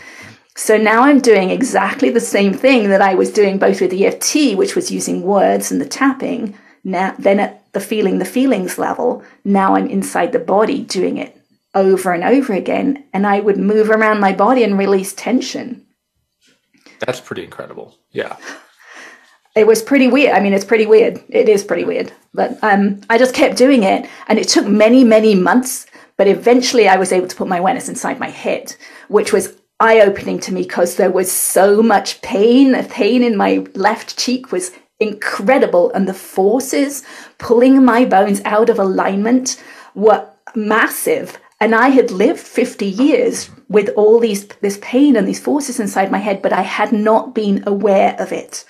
[0.57, 4.57] So now I'm doing exactly the same thing that I was doing both with EFT,
[4.57, 9.23] which was using words and the tapping, now, then at the feeling the feelings level,
[9.43, 11.35] now I'm inside the body doing it
[11.73, 13.03] over and over again.
[13.11, 15.83] And I would move around my body and release tension.
[16.99, 17.97] That's pretty incredible.
[18.11, 18.37] Yeah.
[19.57, 20.33] It was pretty weird.
[20.33, 21.23] I mean, it's pretty weird.
[21.29, 22.11] It is pretty weird.
[22.33, 24.05] But um, I just kept doing it.
[24.27, 25.85] And it took many, many months.
[26.17, 28.75] But eventually I was able to put my awareness inside my head,
[29.07, 32.73] which was eye opening to me because there was so much pain.
[32.73, 35.91] The pain in my left cheek was incredible.
[35.93, 37.03] And the forces
[37.38, 39.62] pulling my bones out of alignment
[39.93, 41.38] were massive.
[41.60, 46.12] And I had lived 50 years with all these, this pain and these forces inside
[46.12, 48.65] my head, but I had not been aware of it.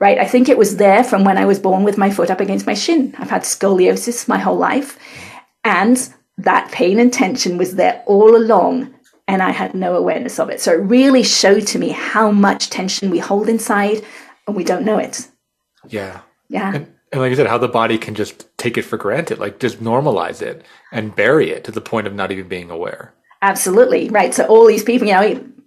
[0.00, 0.18] Right.
[0.18, 2.66] I think it was there from when I was born with my foot up against
[2.66, 3.14] my shin.
[3.18, 4.98] I've had scoliosis my whole life.
[5.62, 8.92] And that pain and tension was there all along.
[9.26, 10.60] and I had no awareness of it.
[10.60, 14.04] So it really showed to me how much tension we hold inside
[14.46, 15.28] and we don't know it.
[15.88, 16.20] Yeah.
[16.48, 16.74] Yeah.
[16.74, 19.60] And, and like you said, how the body can just take it for granted, like
[19.60, 23.14] just normalize it and bury it to the point of not even being aware.
[23.42, 24.08] Absolutely.
[24.08, 24.34] Right.
[24.34, 25.22] So all these people, you know,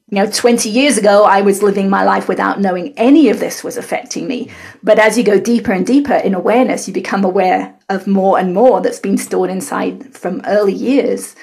[0.09, 3.63] you know, 20 years ago, I was living my life without knowing any of this
[3.63, 4.49] was affecting me.
[4.81, 8.53] But as you go deeper and deeper in awareness, you become aware of more and
[8.53, 11.35] more that's been stored inside from early years.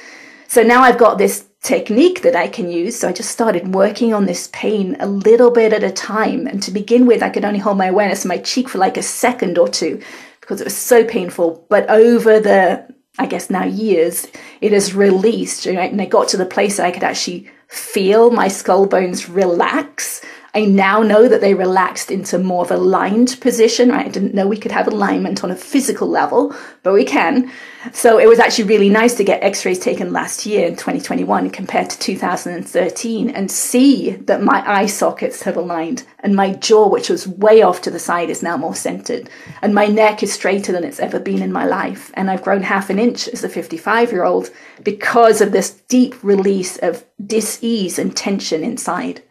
[0.48, 2.96] So now I've got this technique that I can use.
[2.98, 6.46] So I just started working on this pain a little bit at a time.
[6.46, 8.98] And to begin with, I could only hold my awareness in my cheek for like
[8.98, 10.00] a second or two
[10.40, 11.66] because it was so painful.
[11.70, 12.86] But over the,
[13.18, 14.28] I guess now years,
[14.60, 15.64] it has released.
[15.64, 15.90] Right?
[15.90, 20.20] And I got to the place that I could actually feel my skull bones relax
[20.54, 23.88] I now know that they relaxed into more of a lined position.
[23.88, 24.06] Right?
[24.06, 27.50] I didn't know we could have alignment on a physical level, but we can.
[27.92, 31.90] So it was actually really nice to get x-rays taken last year in 2021 compared
[31.90, 37.28] to 2013 and see that my eye sockets have aligned and my jaw, which was
[37.28, 39.28] way off to the side, is now more centered.
[39.60, 42.10] And my neck is straighter than it's ever been in my life.
[42.14, 44.50] And I've grown half an inch as a 55 year old
[44.82, 49.22] because of this deep release of dis-ease and tension inside.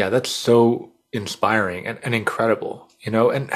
[0.00, 3.52] Yeah, that's so inspiring and, and incredible, you know, and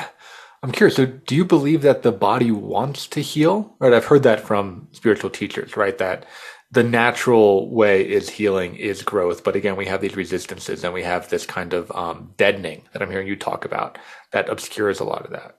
[0.62, 0.96] I'm curious.
[0.96, 3.74] So, do you believe that the body wants to heal?
[3.78, 3.94] Right.
[3.94, 5.96] I've heard that from spiritual teachers, right?
[5.96, 6.26] That
[6.70, 9.42] the natural way is healing is growth.
[9.42, 13.00] But again, we have these resistances and we have this kind of um, deadening that
[13.00, 13.96] I'm hearing you talk about
[14.32, 15.56] that obscures a lot of that.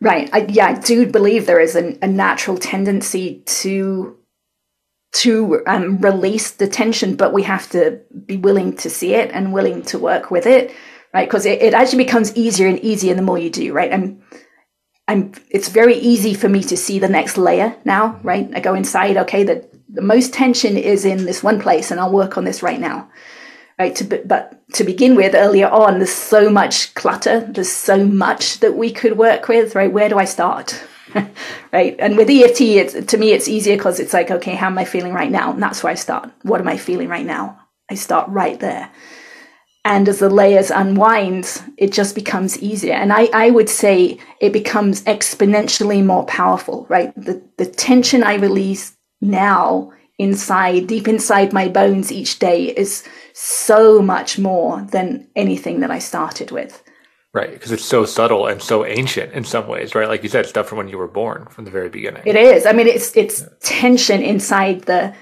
[0.00, 0.30] Right.
[0.32, 4.17] I, yeah, I do believe there is a, a natural tendency to
[5.18, 9.52] to um, release the tension, but we have to be willing to see it and
[9.52, 10.74] willing to work with it,
[11.12, 11.28] right?
[11.28, 13.92] Because it, it actually becomes easier and easier the more you do, right?
[13.92, 14.22] I'm,
[15.08, 18.48] I'm, it's very easy for me to see the next layer now, right?
[18.54, 22.12] I go inside, okay, the, the most tension is in this one place and I'll
[22.12, 23.10] work on this right now,
[23.78, 23.96] right?
[23.96, 28.76] To, but to begin with, earlier on, there's so much clutter, there's so much that
[28.76, 29.92] we could work with, right?
[29.92, 30.80] Where do I start?
[31.72, 31.96] right?
[31.98, 34.84] And with EFT, it's, to me, it's easier because it's like, okay, how am I
[34.84, 35.52] feeling right now?
[35.52, 36.30] And that's where I start.
[36.42, 37.58] What am I feeling right now?
[37.90, 38.90] I start right there.
[39.84, 42.94] And as the layers unwind, it just becomes easier.
[42.94, 47.14] And I, I would say it becomes exponentially more powerful, right?
[47.14, 54.02] The, the tension I release now inside, deep inside my bones each day is so
[54.02, 56.82] much more than anything that I started with.
[57.34, 60.08] Right, because it's so subtle and so ancient in some ways, right?
[60.08, 62.22] Like you said, stuff from when you were born, from the very beginning.
[62.24, 62.64] It is.
[62.64, 63.48] I mean, it's it's yeah.
[63.60, 65.14] tension inside the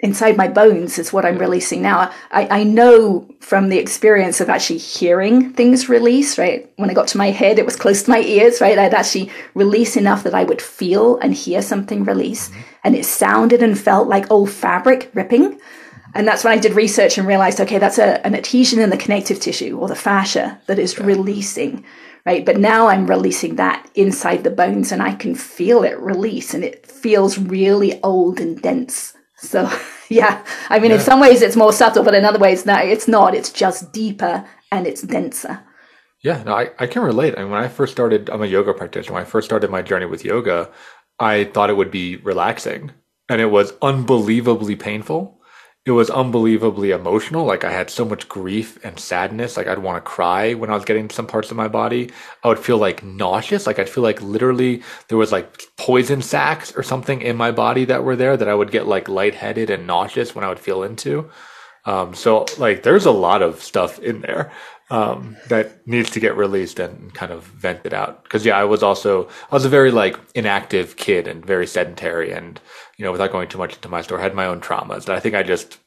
[0.00, 1.40] inside my bones is what I'm yeah.
[1.42, 2.12] releasing now.
[2.30, 6.70] I, I know from the experience of actually hearing things release, right?
[6.76, 8.78] When I got to my head, it was close to my ears, right?
[8.78, 12.48] I'd actually release enough that I would feel and hear something release.
[12.48, 12.60] Mm-hmm.
[12.84, 15.58] And it sounded and felt like old fabric ripping.
[16.14, 18.96] And that's when I did research and realized, okay, that's a, an adhesion in the
[18.96, 21.04] connective tissue or the fascia that is yeah.
[21.04, 21.84] releasing,
[22.24, 22.46] right?
[22.46, 26.62] But now I'm releasing that inside the bones and I can feel it release and
[26.62, 29.14] it feels really old and dense.
[29.38, 29.68] So,
[30.08, 30.98] yeah, I mean, yeah.
[30.98, 33.34] in some ways it's more subtle, but in other ways, no, it's not.
[33.34, 35.64] It's just deeper and it's denser.
[36.22, 37.34] Yeah, no, I, I can relate.
[37.36, 39.14] I mean, when I first started, I'm a yoga practitioner.
[39.14, 40.70] When I first started my journey with yoga,
[41.18, 42.92] I thought it would be relaxing
[43.28, 45.40] and it was unbelievably painful
[45.86, 47.44] it was unbelievably emotional.
[47.44, 49.56] Like I had so much grief and sadness.
[49.56, 52.10] Like I'd want to cry when I was getting some parts of my body.
[52.42, 53.66] I would feel like nauseous.
[53.66, 57.84] Like I'd feel like literally there was like poison sacs or something in my body
[57.84, 60.82] that were there that I would get like lightheaded and nauseous when I would feel
[60.82, 61.30] into.
[61.84, 64.52] Um, so like there's a lot of stuff in there
[64.90, 68.28] um, that needs to get released and kind of vented out.
[68.28, 72.32] Cause yeah, I was also, I was a very like inactive kid and very sedentary
[72.32, 72.60] and
[72.96, 75.16] you know, without going too much into my story, I had my own traumas that
[75.16, 75.78] I think I just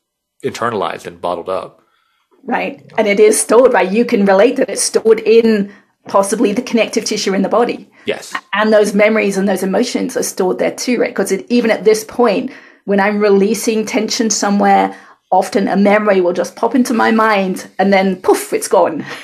[0.44, 1.82] internalized and bottled up.
[2.44, 2.90] Right.
[2.98, 3.92] And it is stored, right?
[3.92, 5.72] You can relate that it's stored in
[6.08, 7.90] possibly the connective tissue in the body.
[8.06, 8.34] Yes.
[8.54, 11.10] And those memories and those emotions are stored there too, right?
[11.12, 12.52] Because even at this point,
[12.86, 14.96] when I'm releasing tension somewhere,
[15.32, 19.06] often a memory will just pop into my mind and then poof, it's gone.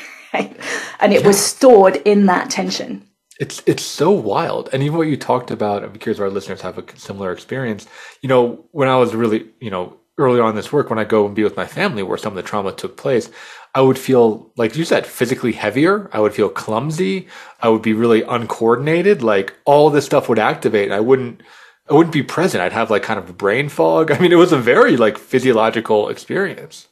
[1.00, 1.28] And it yeah.
[1.28, 3.06] was stored in that tension.
[3.40, 5.84] It's it's so wild, and even what you talked about.
[5.84, 7.86] I'm curious if our listeners have a similar experience.
[8.22, 11.26] You know, when I was really, you know, earlier on this work, when I go
[11.26, 13.30] and be with my family, where some of the trauma took place,
[13.76, 16.10] I would feel, like you said, physically heavier.
[16.14, 17.28] I would feel clumsy.
[17.60, 19.24] I would be really uncoordinated.
[19.24, 21.42] Like all this stuff would activate, I wouldn't.
[21.90, 22.64] I wouldn't be present.
[22.64, 24.12] I'd have like kind of a brain fog.
[24.12, 26.88] I mean, it was a very like physiological experience.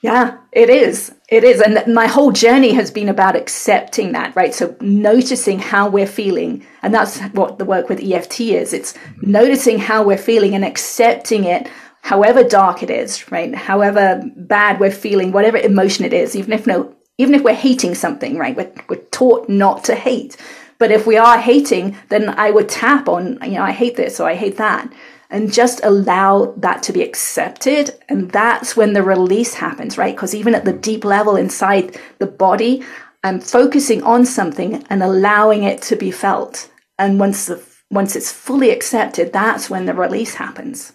[0.00, 1.12] Yeah, it is.
[1.28, 1.60] It is.
[1.60, 4.54] And my whole journey has been about accepting that, right?
[4.54, 6.64] So noticing how we're feeling.
[6.82, 8.72] And that's what the work with EFT is.
[8.72, 11.68] It's noticing how we're feeling and accepting it
[12.02, 13.54] however dark it is, right?
[13.54, 17.96] However bad we're feeling, whatever emotion it is, even if no, even if we're hating
[17.96, 18.56] something, right?
[18.56, 20.36] We're, we're taught not to hate.
[20.78, 24.20] But if we are hating, then I would tap on, you know, I hate this
[24.20, 24.92] or I hate that
[25.30, 27.98] and just allow that to be accepted.
[28.08, 30.14] And that's when the release happens, right?
[30.14, 32.82] Because even at the deep level inside the body,
[33.24, 36.70] I'm focusing on something and allowing it to be felt.
[36.98, 40.92] And once the once it's fully accepted, that's when the release happens.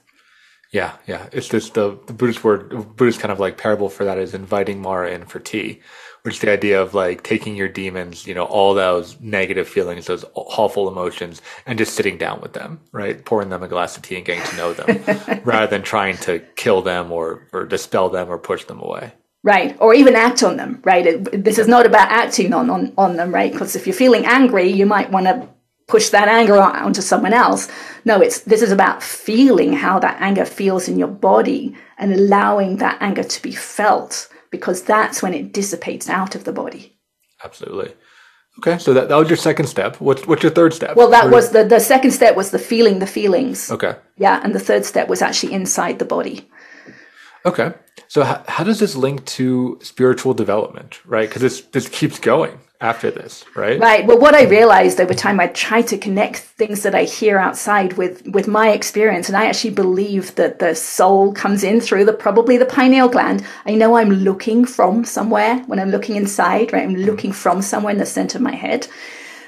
[0.71, 1.27] Yeah, yeah.
[1.31, 4.79] It's just the, the Buddhist word, Buddhist kind of like parable for that is inviting
[4.79, 5.81] Mara in for tea,
[6.23, 10.05] which is the idea of like taking your demons, you know, all those negative feelings,
[10.05, 13.23] those awful emotions, and just sitting down with them, right?
[13.25, 16.39] Pouring them a glass of tea and getting to know them rather than trying to
[16.55, 19.11] kill them or, or dispel them or push them away.
[19.43, 19.75] Right.
[19.81, 21.05] Or even act on them, right?
[21.05, 23.51] It, this is not about acting on, on, on them, right?
[23.51, 25.49] Because if you're feeling angry, you might want to
[25.89, 27.67] push that anger onto someone else.
[28.05, 32.77] No, it's this is about feeling how that anger feels in your body and allowing
[32.77, 36.83] that anger to be felt because that's when it dissipates out of the body.
[37.43, 37.91] Absolutely.
[38.59, 39.95] Okay, so that, that was your second step.
[39.99, 40.95] What's what's your third step?
[40.95, 43.71] Well, that was the the second step was the feeling the feelings.
[43.71, 43.95] Okay.
[44.15, 46.37] Yeah, and the third step was actually inside the body.
[47.45, 47.73] Okay.
[48.07, 51.27] So how, how does this link to spiritual development, right?
[51.27, 53.79] Because this this keeps going after this, right?
[53.79, 54.05] Right.
[54.05, 57.93] Well, what I realized over time, I try to connect things that I hear outside
[57.93, 62.13] with with my experience, and I actually believe that the soul comes in through the
[62.13, 63.45] probably the pineal gland.
[63.65, 66.83] I know I'm looking from somewhere when I'm looking inside, right?
[66.83, 67.05] I'm mm-hmm.
[67.05, 68.87] looking from somewhere in the center of my head.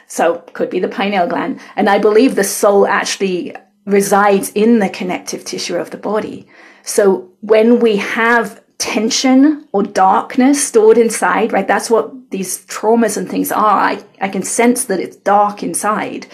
[0.08, 4.90] So could be the pineal gland, and I believe the soul actually resides in the
[4.90, 6.48] connective tissue of the body.
[6.86, 11.68] So when we have tension or darkness stored inside, right?
[11.68, 13.80] That's what these traumas and things are.
[13.80, 16.28] I, I can sense that it's dark inside.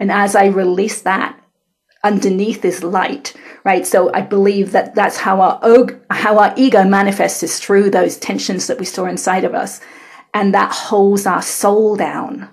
[0.00, 1.38] And as I release that,
[2.04, 3.34] underneath is light,
[3.64, 3.86] right?
[3.86, 8.68] So I believe that that's how our, how our ego manifests is through those tensions
[8.68, 9.80] that we store inside of us.
[10.32, 12.48] And that holds our soul down.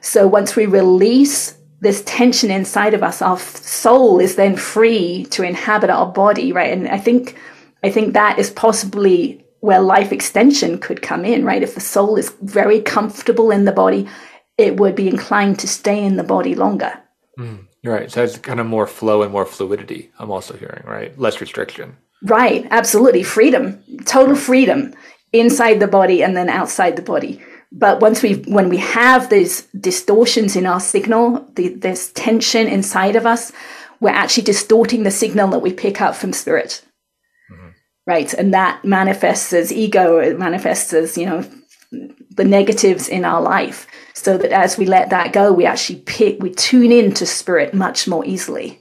[0.00, 5.42] So once we release this tension inside of us, our soul is then free to
[5.42, 6.72] inhabit our body, right?
[6.72, 7.36] And I think,
[7.84, 11.62] I think that is possibly where life extension could come in, right?
[11.62, 14.08] If the soul is very comfortable in the body,
[14.56, 16.98] it would be inclined to stay in the body longer.
[17.38, 18.10] Mm, right.
[18.10, 21.18] So it's kind of more flow and more fluidity, I'm also hearing, right?
[21.18, 21.96] Less restriction.
[22.22, 22.66] Right.
[22.70, 23.22] Absolutely.
[23.22, 24.94] Freedom, total freedom
[25.32, 27.42] inside the body and then outside the body
[27.76, 33.16] but once we when we have these distortions in our signal the, this tension inside
[33.16, 33.52] of us
[34.00, 36.82] we're actually distorting the signal that we pick up from spirit
[37.52, 37.68] mm-hmm.
[38.06, 41.44] right and that manifests as ego it manifests as you know
[42.30, 46.42] the negatives in our life so that as we let that go we actually pick
[46.42, 48.80] we tune into spirit much more easily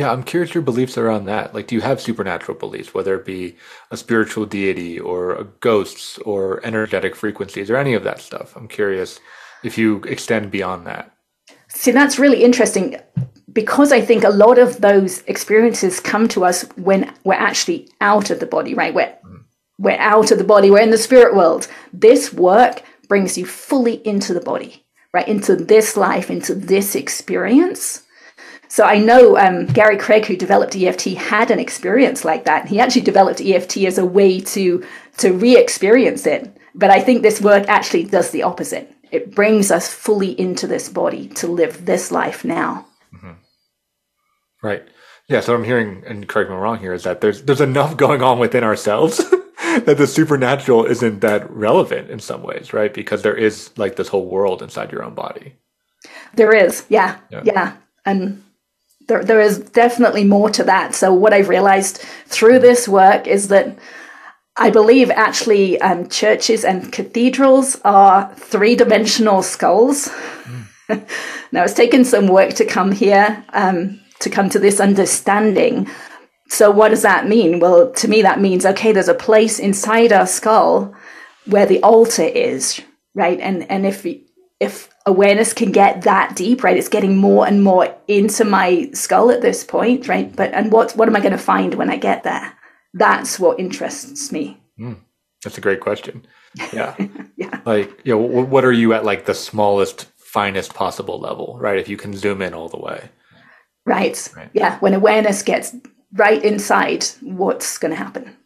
[0.00, 1.54] yeah, I'm curious your beliefs around that.
[1.54, 3.56] Like, do you have supernatural beliefs, whether it be
[3.90, 8.56] a spiritual deity or ghosts or energetic frequencies or any of that stuff?
[8.56, 9.20] I'm curious
[9.62, 11.14] if you extend beyond that.
[11.68, 12.96] See, that's really interesting
[13.52, 18.30] because I think a lot of those experiences come to us when we're actually out
[18.30, 18.94] of the body, right?
[18.94, 19.44] We're, mm.
[19.78, 21.68] we're out of the body, we're in the spirit world.
[21.92, 25.28] This work brings you fully into the body, right?
[25.28, 28.04] Into this life, into this experience
[28.70, 32.68] so I know um, Gary Craig, who developed EFT, had an experience like that.
[32.68, 34.86] He actually developed EFT as a way to
[35.18, 36.56] to re-experience it.
[36.72, 38.94] But I think this work actually does the opposite.
[39.10, 42.86] It brings us fully into this body to live this life now.
[43.12, 43.32] Mm-hmm.
[44.62, 44.84] Right.
[45.28, 45.40] Yeah.
[45.40, 47.96] So I'm hearing, and correct me if I'm wrong here, is that there's there's enough
[47.96, 49.16] going on within ourselves
[49.58, 52.94] that the supernatural isn't that relevant in some ways, right?
[52.94, 55.56] Because there is like this whole world inside your own body.
[56.34, 57.76] There is, yeah, yeah, yeah.
[58.06, 58.44] and
[59.10, 60.94] there, there is definitely more to that.
[60.94, 63.76] So what I've realized through this work is that
[64.56, 70.08] I believe actually um, churches and cathedrals are three dimensional skulls.
[70.88, 71.08] Mm.
[71.52, 75.88] now it's taken some work to come here, um, to come to this understanding.
[76.48, 77.58] So what does that mean?
[77.58, 80.94] Well, to me, that means, okay, there's a place inside our skull
[81.46, 82.80] where the altar is,
[83.14, 83.40] right?
[83.40, 84.26] And, and if, we
[84.60, 86.76] if awareness can get that deep, right?
[86.76, 90.34] It's getting more and more into my skull at this point, right?
[90.34, 92.54] But and what what am I going to find when I get there?
[92.94, 94.60] That's what interests me.
[94.78, 95.00] Mm,
[95.44, 96.26] that's a great question.
[96.72, 96.96] Yeah,
[97.36, 97.60] yeah.
[97.64, 101.78] Like, you know, what are you at like the smallest, finest possible level, right?
[101.78, 103.10] If you can zoom in all the way.
[103.86, 104.28] Right.
[104.36, 104.50] right.
[104.52, 104.78] Yeah.
[104.80, 105.74] When awareness gets
[106.12, 108.36] right inside, what's going to happen?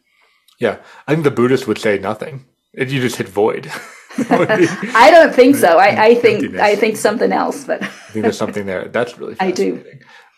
[0.60, 2.46] Yeah, I think the Buddhist would say nothing.
[2.72, 3.70] You just hit void.
[4.30, 5.78] I don't think so.
[5.78, 8.88] I, I think I think something else, but I think there's something there.
[8.88, 9.84] That's really I do.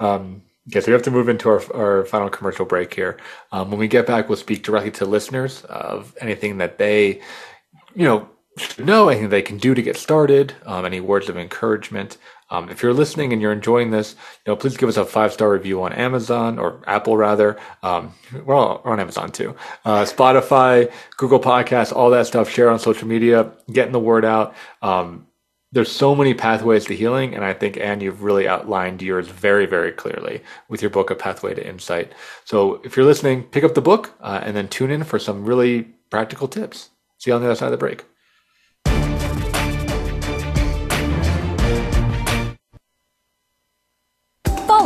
[0.01, 3.19] Um, Okay, so we have to move into our, our final commercial break here.
[3.53, 7.21] Um, when we get back, we'll speak directly to listeners of anything that they,
[7.95, 11.37] you know, should know, anything they can do to get started, um, any words of
[11.37, 12.19] encouragement.
[12.51, 15.33] Um, if you're listening and you're enjoying this, you know, please give us a five
[15.33, 17.59] star review on Amazon or Apple rather.
[17.83, 18.13] Um,
[18.45, 19.57] we're, all, we're on Amazon too.
[19.85, 22.49] Uh, Spotify, Google Podcasts, all that stuff.
[22.49, 24.55] Share on social media, getting the word out.
[24.83, 25.27] Um,
[25.73, 29.67] there's so many pathways to healing, and I think Ann, you've really outlined yours very,
[29.67, 32.13] very clearly with your book, A Pathway to Insight.
[32.45, 35.45] So if you're listening, pick up the book uh, and then tune in for some
[35.45, 36.91] really practical tips.
[37.19, 38.05] See you on the other side of the break.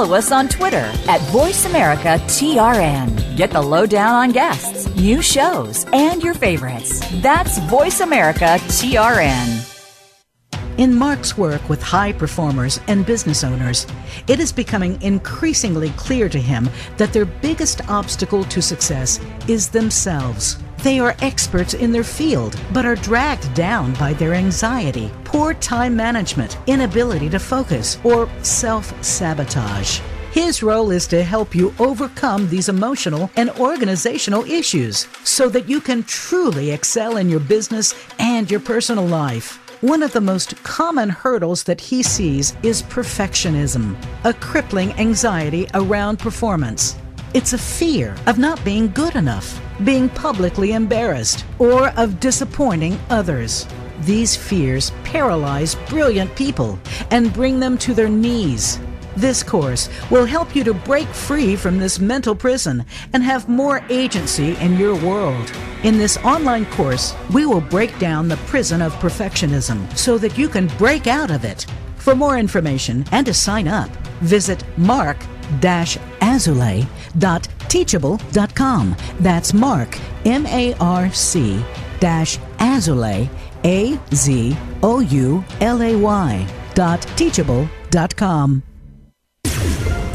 [0.01, 3.37] Follow us on Twitter at VoiceAmericaTRN.
[3.37, 7.03] Get the lowdown on guests, new shows, and your favorites.
[7.21, 9.67] That's VoiceAmericaTRN.
[10.79, 13.87] In Marc's work with high performers and business owners,
[14.27, 20.57] it is becoming increasingly clear to him that their biggest obstacle to success is themselves.
[20.83, 25.95] They are experts in their field, but are dragged down by their anxiety, poor time
[25.95, 30.01] management, inability to focus, or self sabotage.
[30.33, 35.83] His role is to help you overcome these emotional and organizational issues so that you
[35.83, 39.59] can truly excel in your business and your personal life.
[39.83, 46.19] One of the most common hurdles that he sees is perfectionism, a crippling anxiety around
[46.19, 46.97] performance.
[47.33, 53.69] It's a fear of not being good enough, being publicly embarrassed, or of disappointing others.
[54.01, 56.77] These fears paralyze brilliant people
[57.13, 58.81] and bring them to their knees.
[59.15, 63.81] This course will help you to break free from this mental prison and have more
[63.91, 65.53] agency in your world.
[65.85, 70.49] In this online course, we will break down the prison of perfectionism so that you
[70.49, 71.65] can break out of it.
[71.95, 73.89] For more information and to sign up,
[74.21, 74.65] visit
[76.31, 78.97] marc-azoulay.teachable.com.
[79.21, 81.65] That's Marc, M-A-R-C
[81.99, 83.29] dash Azoulay,
[83.65, 84.57] A-Z-O-U-L-A-Y
[86.75, 88.70] dot teachable.com.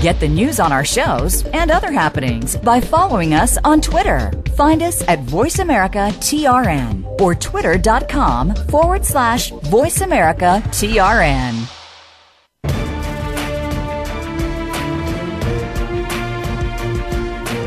[0.00, 4.30] Get the news on our shows and other happenings by following us on Twitter.
[4.56, 11.74] Find us at VoiceAmericaTRN or twitter.com forward slash VoiceAmericaTRN.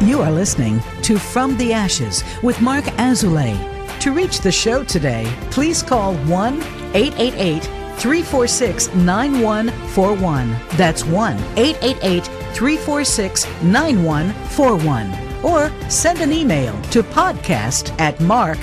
[0.07, 3.57] You are listening to From the Ashes with Marc Azoulay.
[3.99, 6.61] To reach the show today, please call 1
[6.93, 10.55] 888 346 9141.
[10.77, 15.31] That's 1 888 346 9141.
[15.43, 18.57] Or send an email to podcast at mark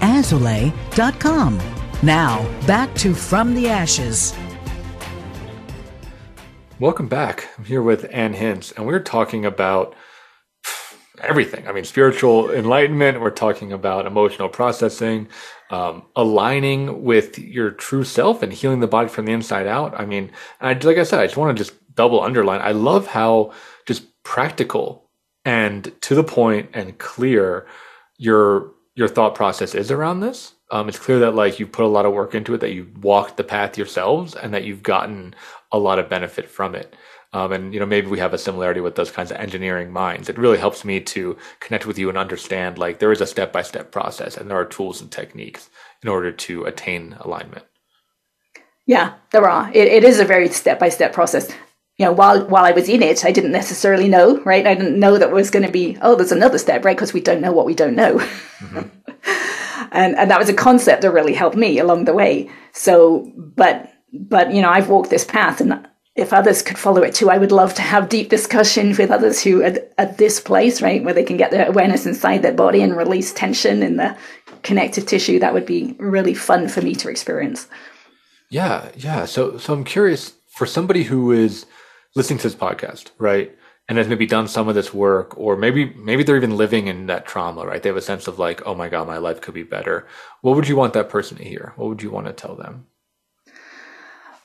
[0.00, 1.58] azulay.com.
[2.02, 4.34] Now, back to From the Ashes.
[6.80, 7.48] Welcome back.
[7.58, 9.96] I'm here with Ann Hince, and we're talking about
[11.22, 11.66] everything.
[11.66, 13.20] I mean, spiritual enlightenment.
[13.20, 15.28] We're talking about emotional processing,
[15.70, 19.98] um, aligning with your true self, and healing the body from the inside out.
[19.98, 22.60] I mean, I, like I said, I just want to just double underline.
[22.60, 23.52] I love how
[23.86, 25.08] just practical
[25.44, 27.66] and to the point and clear
[28.18, 30.54] your your thought process is around this.
[30.70, 33.02] Um, it's clear that like you've put a lot of work into it, that you've
[33.02, 35.34] walked the path yourselves, and that you've gotten
[35.72, 36.94] a lot of benefit from it.
[37.32, 40.28] Um, and you know maybe we have a similarity with those kinds of engineering minds.
[40.28, 43.52] It really helps me to connect with you and understand like there is a step
[43.52, 45.68] by step process, and there are tools and techniques
[46.02, 47.64] in order to attain alignment.
[48.86, 49.70] Yeah, there are.
[49.74, 51.52] it, it is a very step by step process.
[51.98, 54.66] You know, while while I was in it, I didn't necessarily know, right?
[54.66, 56.96] I didn't know that was going to be, oh, there's another step, right?
[56.96, 58.18] Because we don't know what we don't know.
[58.18, 58.88] Mm-hmm.
[59.92, 62.50] and and that was a concept that really helped me along the way.
[62.72, 65.86] So, but but you know, I've walked this path, and
[66.18, 69.40] if others could follow it too, I would love to have deep discussions with others
[69.40, 72.82] who are at this place, right, where they can get their awareness inside their body
[72.82, 74.16] and release tension in the
[74.62, 75.38] connective tissue.
[75.38, 77.68] That would be really fun for me to experience.
[78.50, 79.26] Yeah, yeah.
[79.26, 81.66] So, so I'm curious for somebody who is
[82.16, 83.56] listening to this podcast, right,
[83.88, 87.06] and has maybe done some of this work, or maybe maybe they're even living in
[87.06, 87.80] that trauma, right?
[87.80, 90.06] They have a sense of like, oh my god, my life could be better.
[90.40, 91.74] What would you want that person to hear?
[91.76, 92.86] What would you want to tell them?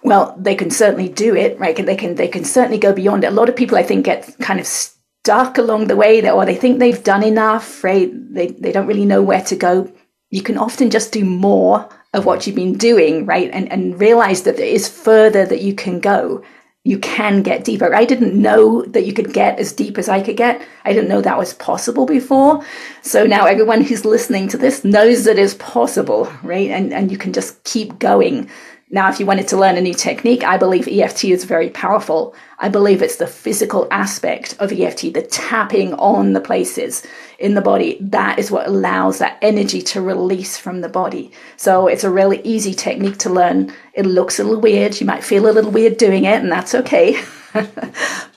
[0.03, 1.75] Well, they can certainly do it, right?
[1.75, 3.27] They can they can certainly go beyond it.
[3.27, 6.45] A lot of people, I think, get kind of stuck along the way, or oh,
[6.45, 8.11] they think they've done enough, right?
[8.33, 9.91] They they don't really know where to go.
[10.29, 13.49] You can often just do more of what you've been doing, right?
[13.51, 16.43] And and realize that there is further that you can go.
[16.85, 17.95] You can get deeper.
[17.95, 20.61] I didn't know that you could get as deep as I could get.
[20.83, 22.61] I didn't know that was possible before.
[23.01, 26.69] So now everyone who's listening to this knows that it's possible, right?
[26.69, 28.49] And and you can just keep going
[28.93, 32.35] now, if you wanted to learn a new technique, I believe EFT is very powerful.
[32.59, 37.03] I believe it's the physical aspect of EFT, the tapping on the places
[37.39, 37.97] in the body.
[37.99, 41.31] That is what allows that energy to release from the body.
[41.57, 43.73] So it's a really easy technique to learn.
[43.95, 45.01] It looks a little weird.
[45.01, 47.19] You might feel a little weird doing it, and that's okay.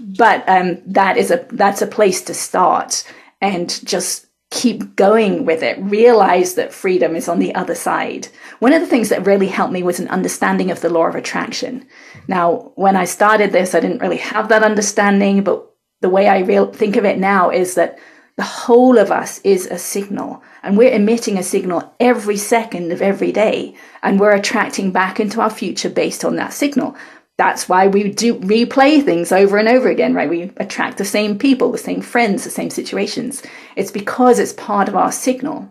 [0.01, 3.05] but um, that is a that's a place to start
[3.43, 8.29] and just keep going with it, realize that freedom is on the other side.
[8.61, 11.17] One of the things that really helped me was an understanding of the law of
[11.17, 11.87] attraction.
[12.29, 15.69] Now, when I started this, I didn't really have that understanding, but
[16.01, 17.99] the way I real, think of it now is that
[18.37, 23.01] the whole of us is a signal and we're emitting a signal every second of
[23.01, 26.95] every day and we're attracting back into our future based on that signal
[27.39, 30.29] that's why we do replay things over and over again, right?
[30.29, 33.43] We attract the same people, the same friends, the same situations.
[33.77, 35.69] It's because it's part of our signal.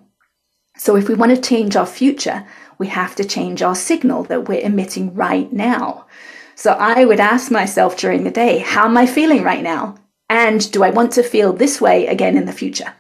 [0.78, 2.46] So if we want to change our future,
[2.78, 6.06] we have to change our signal that we're emitting right now.
[6.56, 9.96] So I would ask myself during the day, how am I feeling right now?
[10.30, 12.94] And do I want to feel this way again in the future?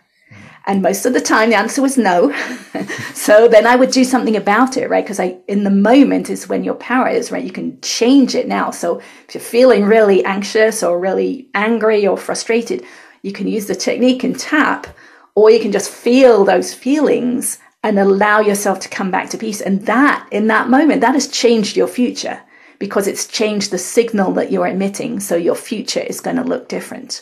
[0.67, 2.31] And most of the time, the answer was no.
[3.13, 5.03] so then I would do something about it, right?
[5.03, 7.43] Because I, in the moment is when your power is, right?
[7.43, 8.71] You can change it now.
[8.71, 12.83] So if you're feeling really anxious or really angry or frustrated,
[13.21, 14.87] you can use the technique and tap,
[15.35, 19.61] or you can just feel those feelings and allow yourself to come back to peace.
[19.61, 22.41] And that, in that moment, that has changed your future
[22.79, 25.19] because it's changed the signal that you're emitting.
[25.19, 27.21] So your future is going to look different.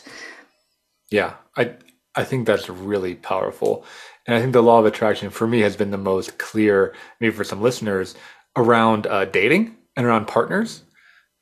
[1.10, 1.34] Yeah.
[1.56, 1.76] I,
[2.16, 3.84] I think that's really powerful.
[4.26, 7.34] And I think the law of attraction for me has been the most clear, maybe
[7.34, 8.14] for some listeners,
[8.56, 10.82] around uh, dating and around partners,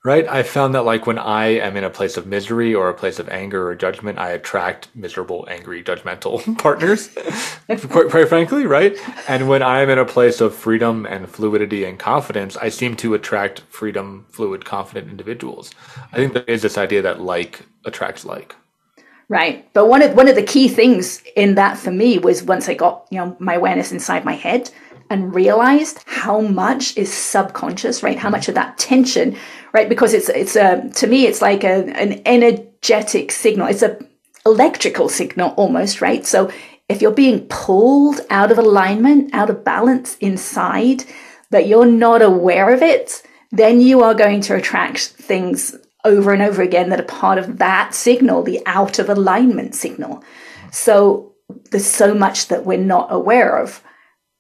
[0.05, 0.27] right?
[0.27, 3.21] I found that like when I am in a place of misery or a place
[3.21, 7.09] of anger or judgment, I attract miserable, angry, judgmental partners,
[7.89, 8.97] quite, quite frankly, right?
[9.29, 13.15] And when I'm in a place of freedom and fluidity and confidence, I seem to
[13.15, 15.71] attract freedom, fluid, confident individuals.
[16.13, 18.57] I think there is this idea that like attracts like.
[19.29, 19.73] Right.
[19.73, 22.75] But one of one of the key things in that for me was once I
[22.75, 24.71] got, you know, my awareness inside my head
[25.09, 28.19] and realized how much is subconscious, right?
[28.19, 29.37] How much of that tension,
[29.73, 29.89] right?
[29.89, 33.69] Because it's it's a to me it's like a an energetic signal.
[33.69, 33.99] It's a
[34.45, 36.27] electrical signal almost, right?
[36.27, 36.51] So
[36.89, 41.05] if you're being pulled out of alignment, out of balance inside,
[41.51, 46.43] but you're not aware of it, then you are going to attract things over and
[46.43, 50.23] over again that are part of that signal, the out of alignment signal.
[50.71, 51.35] So
[51.71, 53.83] there's so much that we're not aware of,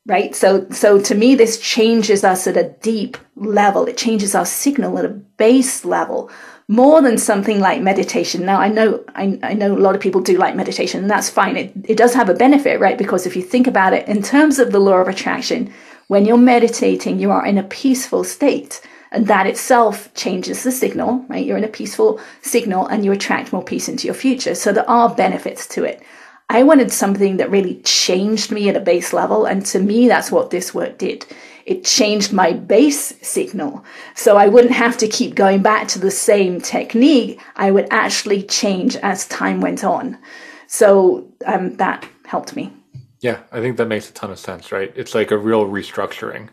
[0.07, 0.35] right?
[0.35, 3.87] So, so to me, this changes us at a deep level.
[3.87, 6.31] It changes our signal at a base level
[6.69, 8.47] more than something like meditation.
[8.47, 11.29] Now, I know, I, I know a lot of people do like meditation and that's
[11.29, 11.57] fine.
[11.57, 12.97] It, it does have a benefit, right?
[12.97, 15.73] Because if you think about it in terms of the law of attraction,
[16.09, 18.81] when you're meditating, you are in a peaceful state
[19.13, 21.45] and that itself changes the signal, right?
[21.45, 24.55] You're in a peaceful signal and you attract more peace into your future.
[24.55, 26.03] So there are benefits to it.
[26.49, 29.45] I wanted something that really changed me at a base level.
[29.47, 31.27] And to me, that's what this work did.
[31.67, 33.85] It changed my base signal.
[34.15, 37.41] So I wouldn't have to keep going back to the same technique.
[37.57, 40.19] I would actually change as time went on.
[40.67, 42.73] So um, that helped me.
[43.21, 44.93] Yeah, I think that makes a ton of sense, right?
[44.97, 46.49] It's like a real restructuring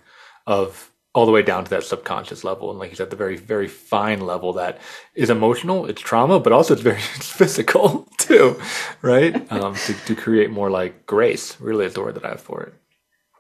[0.46, 2.70] of all the way down to that subconscious level.
[2.70, 4.80] And like you said, the very, very fine level that
[5.16, 8.60] is emotional, it's trauma, but also it's very physical too,
[9.02, 9.52] right?
[9.52, 12.62] Um, to, to create more like grace, really is the word that I have for
[12.64, 12.74] it.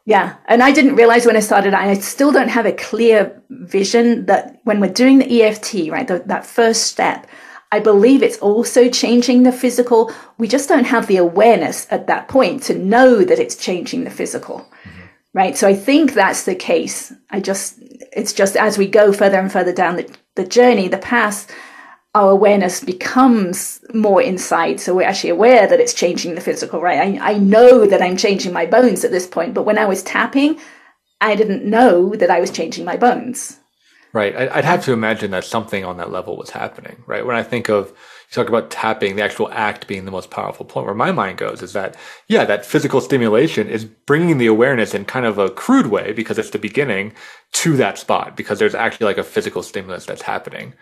[0.05, 0.37] Yeah.
[0.47, 4.59] And I didn't realize when I started, I still don't have a clear vision that
[4.63, 7.27] when we're doing the EFT, right, the, that first step,
[7.71, 10.11] I believe it's also changing the physical.
[10.39, 14.09] We just don't have the awareness at that point to know that it's changing the
[14.09, 14.67] physical.
[14.83, 14.98] Mm-hmm
[15.39, 15.57] right?
[15.57, 17.13] So I think that's the case.
[17.29, 17.75] I just,
[18.11, 21.49] it's just as we go further and further down the, the journey, the path,
[22.13, 24.81] our awareness becomes more inside.
[24.81, 27.21] So we're actually aware that it's changing the physical, right?
[27.21, 30.03] I, I know that I'm changing my bones at this point, but when I was
[30.03, 30.59] tapping,
[31.21, 33.61] I didn't know that I was changing my bones.
[34.11, 34.35] Right.
[34.35, 37.25] I'd have to imagine that something on that level was happening, right?
[37.25, 37.93] When I think of,
[38.29, 41.39] you talk about tapping, the actual act being the most powerful point, where my mind
[41.39, 41.95] goes is that,
[42.27, 46.37] yeah, that physical stimulation is bringing the awareness in kind of a crude way because
[46.37, 47.11] it's the beginning
[47.53, 50.75] to that spot because there's actually like a physical stimulus that's happening.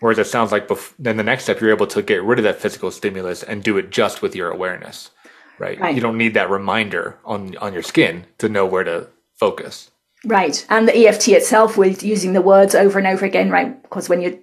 [0.00, 2.42] Whereas it sounds like bef- then the next step, you're able to get rid of
[2.42, 5.10] that physical stimulus and do it just with your awareness,
[5.60, 5.78] right?
[5.78, 5.94] Right.
[5.94, 9.92] You don't need that reminder on, on your skin to know where to focus.
[10.24, 10.66] Right.
[10.68, 13.80] And the EFT itself with using the words over and over again, right?
[13.82, 14.38] Because when you're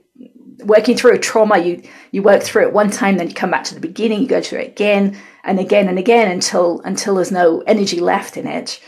[0.63, 1.81] working through a trauma, you,
[2.11, 4.41] you work through it one time, then you come back to the beginning, you go
[4.41, 8.79] through it again and again and again until, until there's no energy left in it.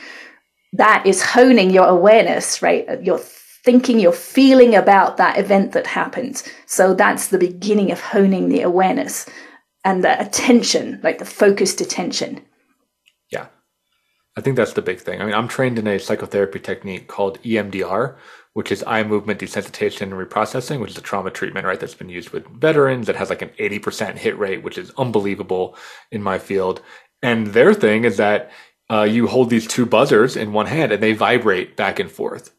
[0.74, 3.02] That is honing your awareness, right?
[3.04, 6.42] Your thinking, your feeling about that event that happened.
[6.66, 9.26] So that's the beginning of honing the awareness
[9.84, 12.42] and the attention, like the focused attention.
[14.38, 15.20] I think that's the big thing.
[15.20, 18.16] I mean, I'm trained in a psychotherapy technique called EMDR,
[18.54, 21.80] which is eye movement desensitization and reprocessing, which is a trauma treatment, right?
[21.80, 25.76] That's been used with veterans that has like an 80% hit rate, which is unbelievable
[26.12, 26.84] in my field.
[27.24, 28.52] And their thing is that
[28.92, 32.52] uh, you hold these two buzzers in one hand and they vibrate back and forth.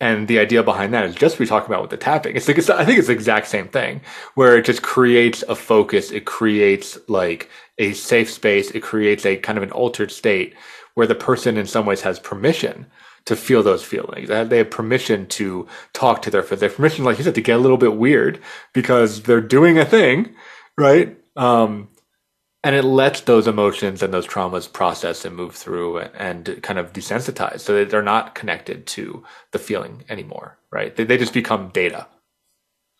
[0.00, 2.36] And the idea behind that is just we talk about with the tapping.
[2.36, 4.02] It's like, it's, I think it's the exact same thing
[4.34, 6.10] where it just creates a focus.
[6.10, 7.48] It creates like
[7.78, 8.70] a safe space.
[8.70, 10.54] It creates a kind of an altered state
[10.98, 12.84] where the person in some ways has permission
[13.24, 14.26] to feel those feelings.
[14.26, 16.58] They have permission to talk to their friends.
[16.58, 18.40] They have permission, like you said, to get a little bit weird
[18.74, 20.34] because they're doing a thing,
[20.76, 21.16] right?
[21.36, 21.88] Um,
[22.64, 26.92] and it lets those emotions and those traumas process and move through and kind of
[26.92, 29.22] desensitize so that they're not connected to
[29.52, 30.96] the feeling anymore, right?
[30.96, 32.08] They, they just become data.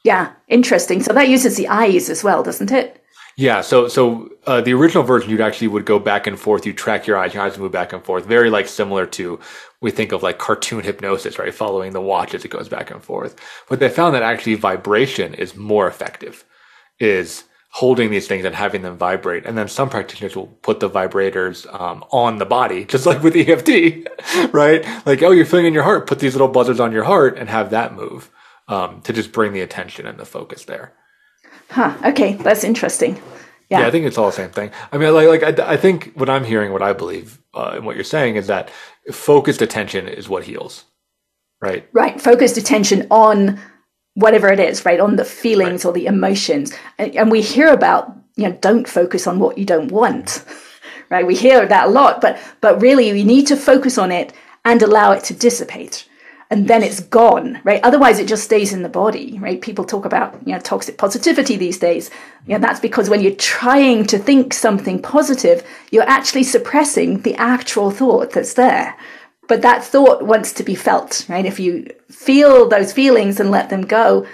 [0.04, 1.02] Yeah, interesting.
[1.02, 3.02] So that uses the eyes as well, doesn't it?
[3.38, 6.66] Yeah, so so uh, the original version, you'd actually would go back and forth.
[6.66, 9.38] You track your eyes, your eyes move back and forth, very like similar to
[9.80, 11.54] we think of like cartoon hypnosis, right?
[11.54, 13.36] Following the watch as it goes back and forth.
[13.68, 16.44] But they found that actually vibration is more effective.
[16.98, 19.46] Is holding these things and having them vibrate.
[19.46, 23.36] And then some practitioners will put the vibrators um, on the body, just like with
[23.36, 24.84] EFT, right?
[25.06, 27.48] Like, oh, you're feeling in your heart, put these little buzzers on your heart and
[27.48, 28.30] have that move
[28.68, 30.94] um, to just bring the attention and the focus there.
[31.70, 31.96] Huh.
[32.04, 33.20] Okay, that's interesting.
[33.68, 33.80] Yeah.
[33.80, 34.70] yeah, I think it's all the same thing.
[34.92, 37.84] I mean, like, like I, I think what I'm hearing, what I believe, uh, and
[37.84, 38.70] what you're saying is that
[39.12, 40.84] focused attention is what heals,
[41.60, 41.86] right?
[41.92, 42.18] Right.
[42.18, 43.60] Focused attention on
[44.14, 45.00] whatever it is, right?
[45.00, 45.90] On the feelings right.
[45.90, 49.66] or the emotions, and, and we hear about, you know, don't focus on what you
[49.66, 50.44] don't want,
[51.10, 51.26] right?
[51.26, 54.32] We hear that a lot, but but really, we need to focus on it
[54.64, 56.07] and allow it to dissipate
[56.50, 57.82] and then it's gone, right?
[57.84, 59.60] Otherwise, it just stays in the body, right?
[59.60, 62.10] People talk about, you know, toxic positivity these days.
[62.46, 62.62] You know, mm.
[62.62, 68.32] that's because when you're trying to think something positive, you're actually suppressing the actual thought
[68.32, 68.96] that's there.
[69.46, 71.44] But that thought wants to be felt, right?
[71.44, 74.26] If you feel those feelings and let them go,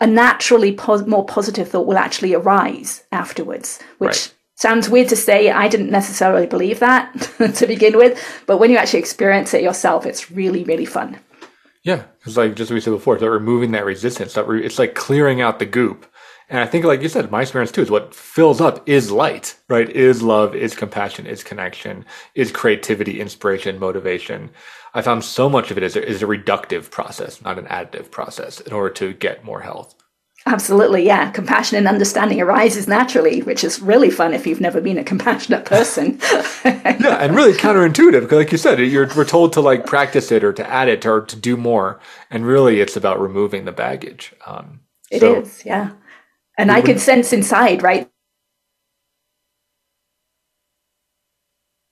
[0.00, 4.34] a naturally pos- more positive thought will actually arise afterwards, which right.
[4.56, 5.50] sounds weird to say.
[5.50, 7.12] I didn't necessarily believe that
[7.54, 11.20] to begin with, but when you actually experience it yourself, it's really, really fun.
[11.86, 14.36] Yeah, because like just we said before, it's removing that resistance.
[14.36, 16.06] It's like clearing out the goop.
[16.48, 19.56] And I think, like you said, my experience too is what fills up is light,
[19.68, 19.88] right?
[19.88, 24.50] Is love, is compassion, is connection, is creativity, inspiration, motivation.
[24.94, 28.10] I found so much of it is a, is a reductive process, not an additive
[28.10, 29.95] process, in order to get more health.
[30.48, 31.32] Absolutely, yeah.
[31.32, 35.64] Compassion and understanding arises naturally, which is really fun if you've never been a compassionate
[35.64, 36.20] person.
[36.64, 40.44] yeah, and really counterintuitive because, like you said, you're, we're told to like practice it
[40.44, 41.98] or to add it or to do more,
[42.30, 44.34] and really, it's about removing the baggage.
[44.46, 44.80] Um,
[45.10, 45.90] it so, is, yeah.
[46.56, 48.08] And I could sense inside, right?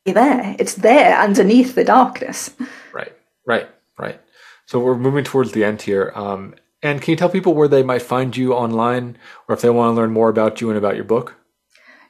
[0.07, 2.51] There, it's there underneath the darkness.
[2.93, 3.13] Right,
[3.45, 4.21] right, right.
[4.67, 6.13] So we're moving towards the end here.
[6.15, 6.55] Um,
[6.85, 9.17] and can you tell people where they might find you online
[9.49, 11.35] or if they want to learn more about you and about your book?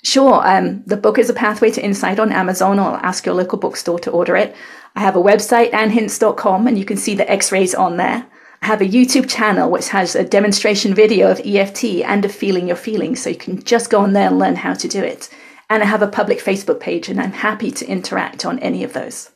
[0.03, 0.47] Sure.
[0.47, 4.01] Um, the book is A Pathway to Insight on Amazon, or ask your local bookstore
[4.01, 4.55] to order it.
[4.97, 8.27] I have a website, annhince.com, and you can see the x rays on there.
[8.61, 12.67] I have a YouTube channel which has a demonstration video of EFT and of feeling
[12.67, 15.31] your feelings, so you can just go on there and learn how to do it.
[15.71, 18.93] And I have a public Facebook page, and I'm happy to interact on any of
[18.93, 19.31] those.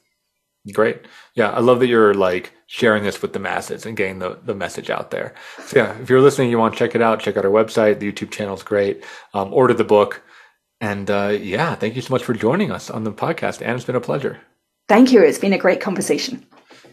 [0.75, 0.99] Great.
[1.39, 4.57] Yeah, I love that you're like sharing this with the masses and getting the, the
[4.57, 5.35] message out there.
[5.67, 8.01] So yeah, if you're listening, you want to check it out, check out our website.
[8.01, 9.05] The YouTube channel is great.
[9.35, 10.21] Um, order the book.
[10.81, 13.63] And uh, yeah, thank you so much for joining us on the podcast.
[13.63, 14.41] And it's been a pleasure.
[14.89, 15.23] Thank you.
[15.23, 16.45] It's been a great conversation.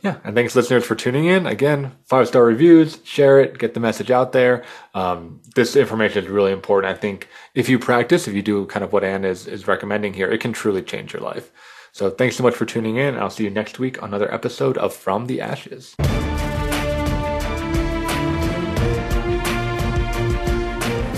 [0.03, 1.47] Yeah, and thanks listeners for tuning in.
[1.47, 4.63] Again, five star reviews, share it, get the message out there.
[4.93, 6.95] Um, this information is really important.
[6.95, 10.13] I think if you practice, if you do kind of what Ann is is recommending
[10.13, 11.51] here, it can truly change your life.
[11.95, 13.15] So thanks so much for tuning in.
[13.15, 15.95] I'll see you next week on another episode of From the Ashes.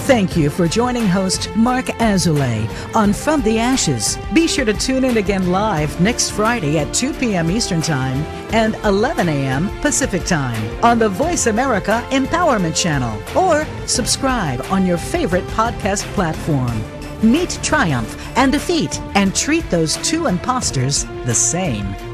[0.05, 4.19] Thank you for joining host Marc Azoulay on From the Ashes.
[4.36, 7.49] Be sure to tune in again live next Friday at 2 p.m.
[7.49, 8.17] Eastern Time
[8.53, 9.69] and 11 a.m.
[9.82, 16.96] Pacific Time on the Voice America Empowerment Channel or subscribe on your favorite podcast platform.
[17.24, 22.07] Meet triumph and defeat and treat those two imposters the same.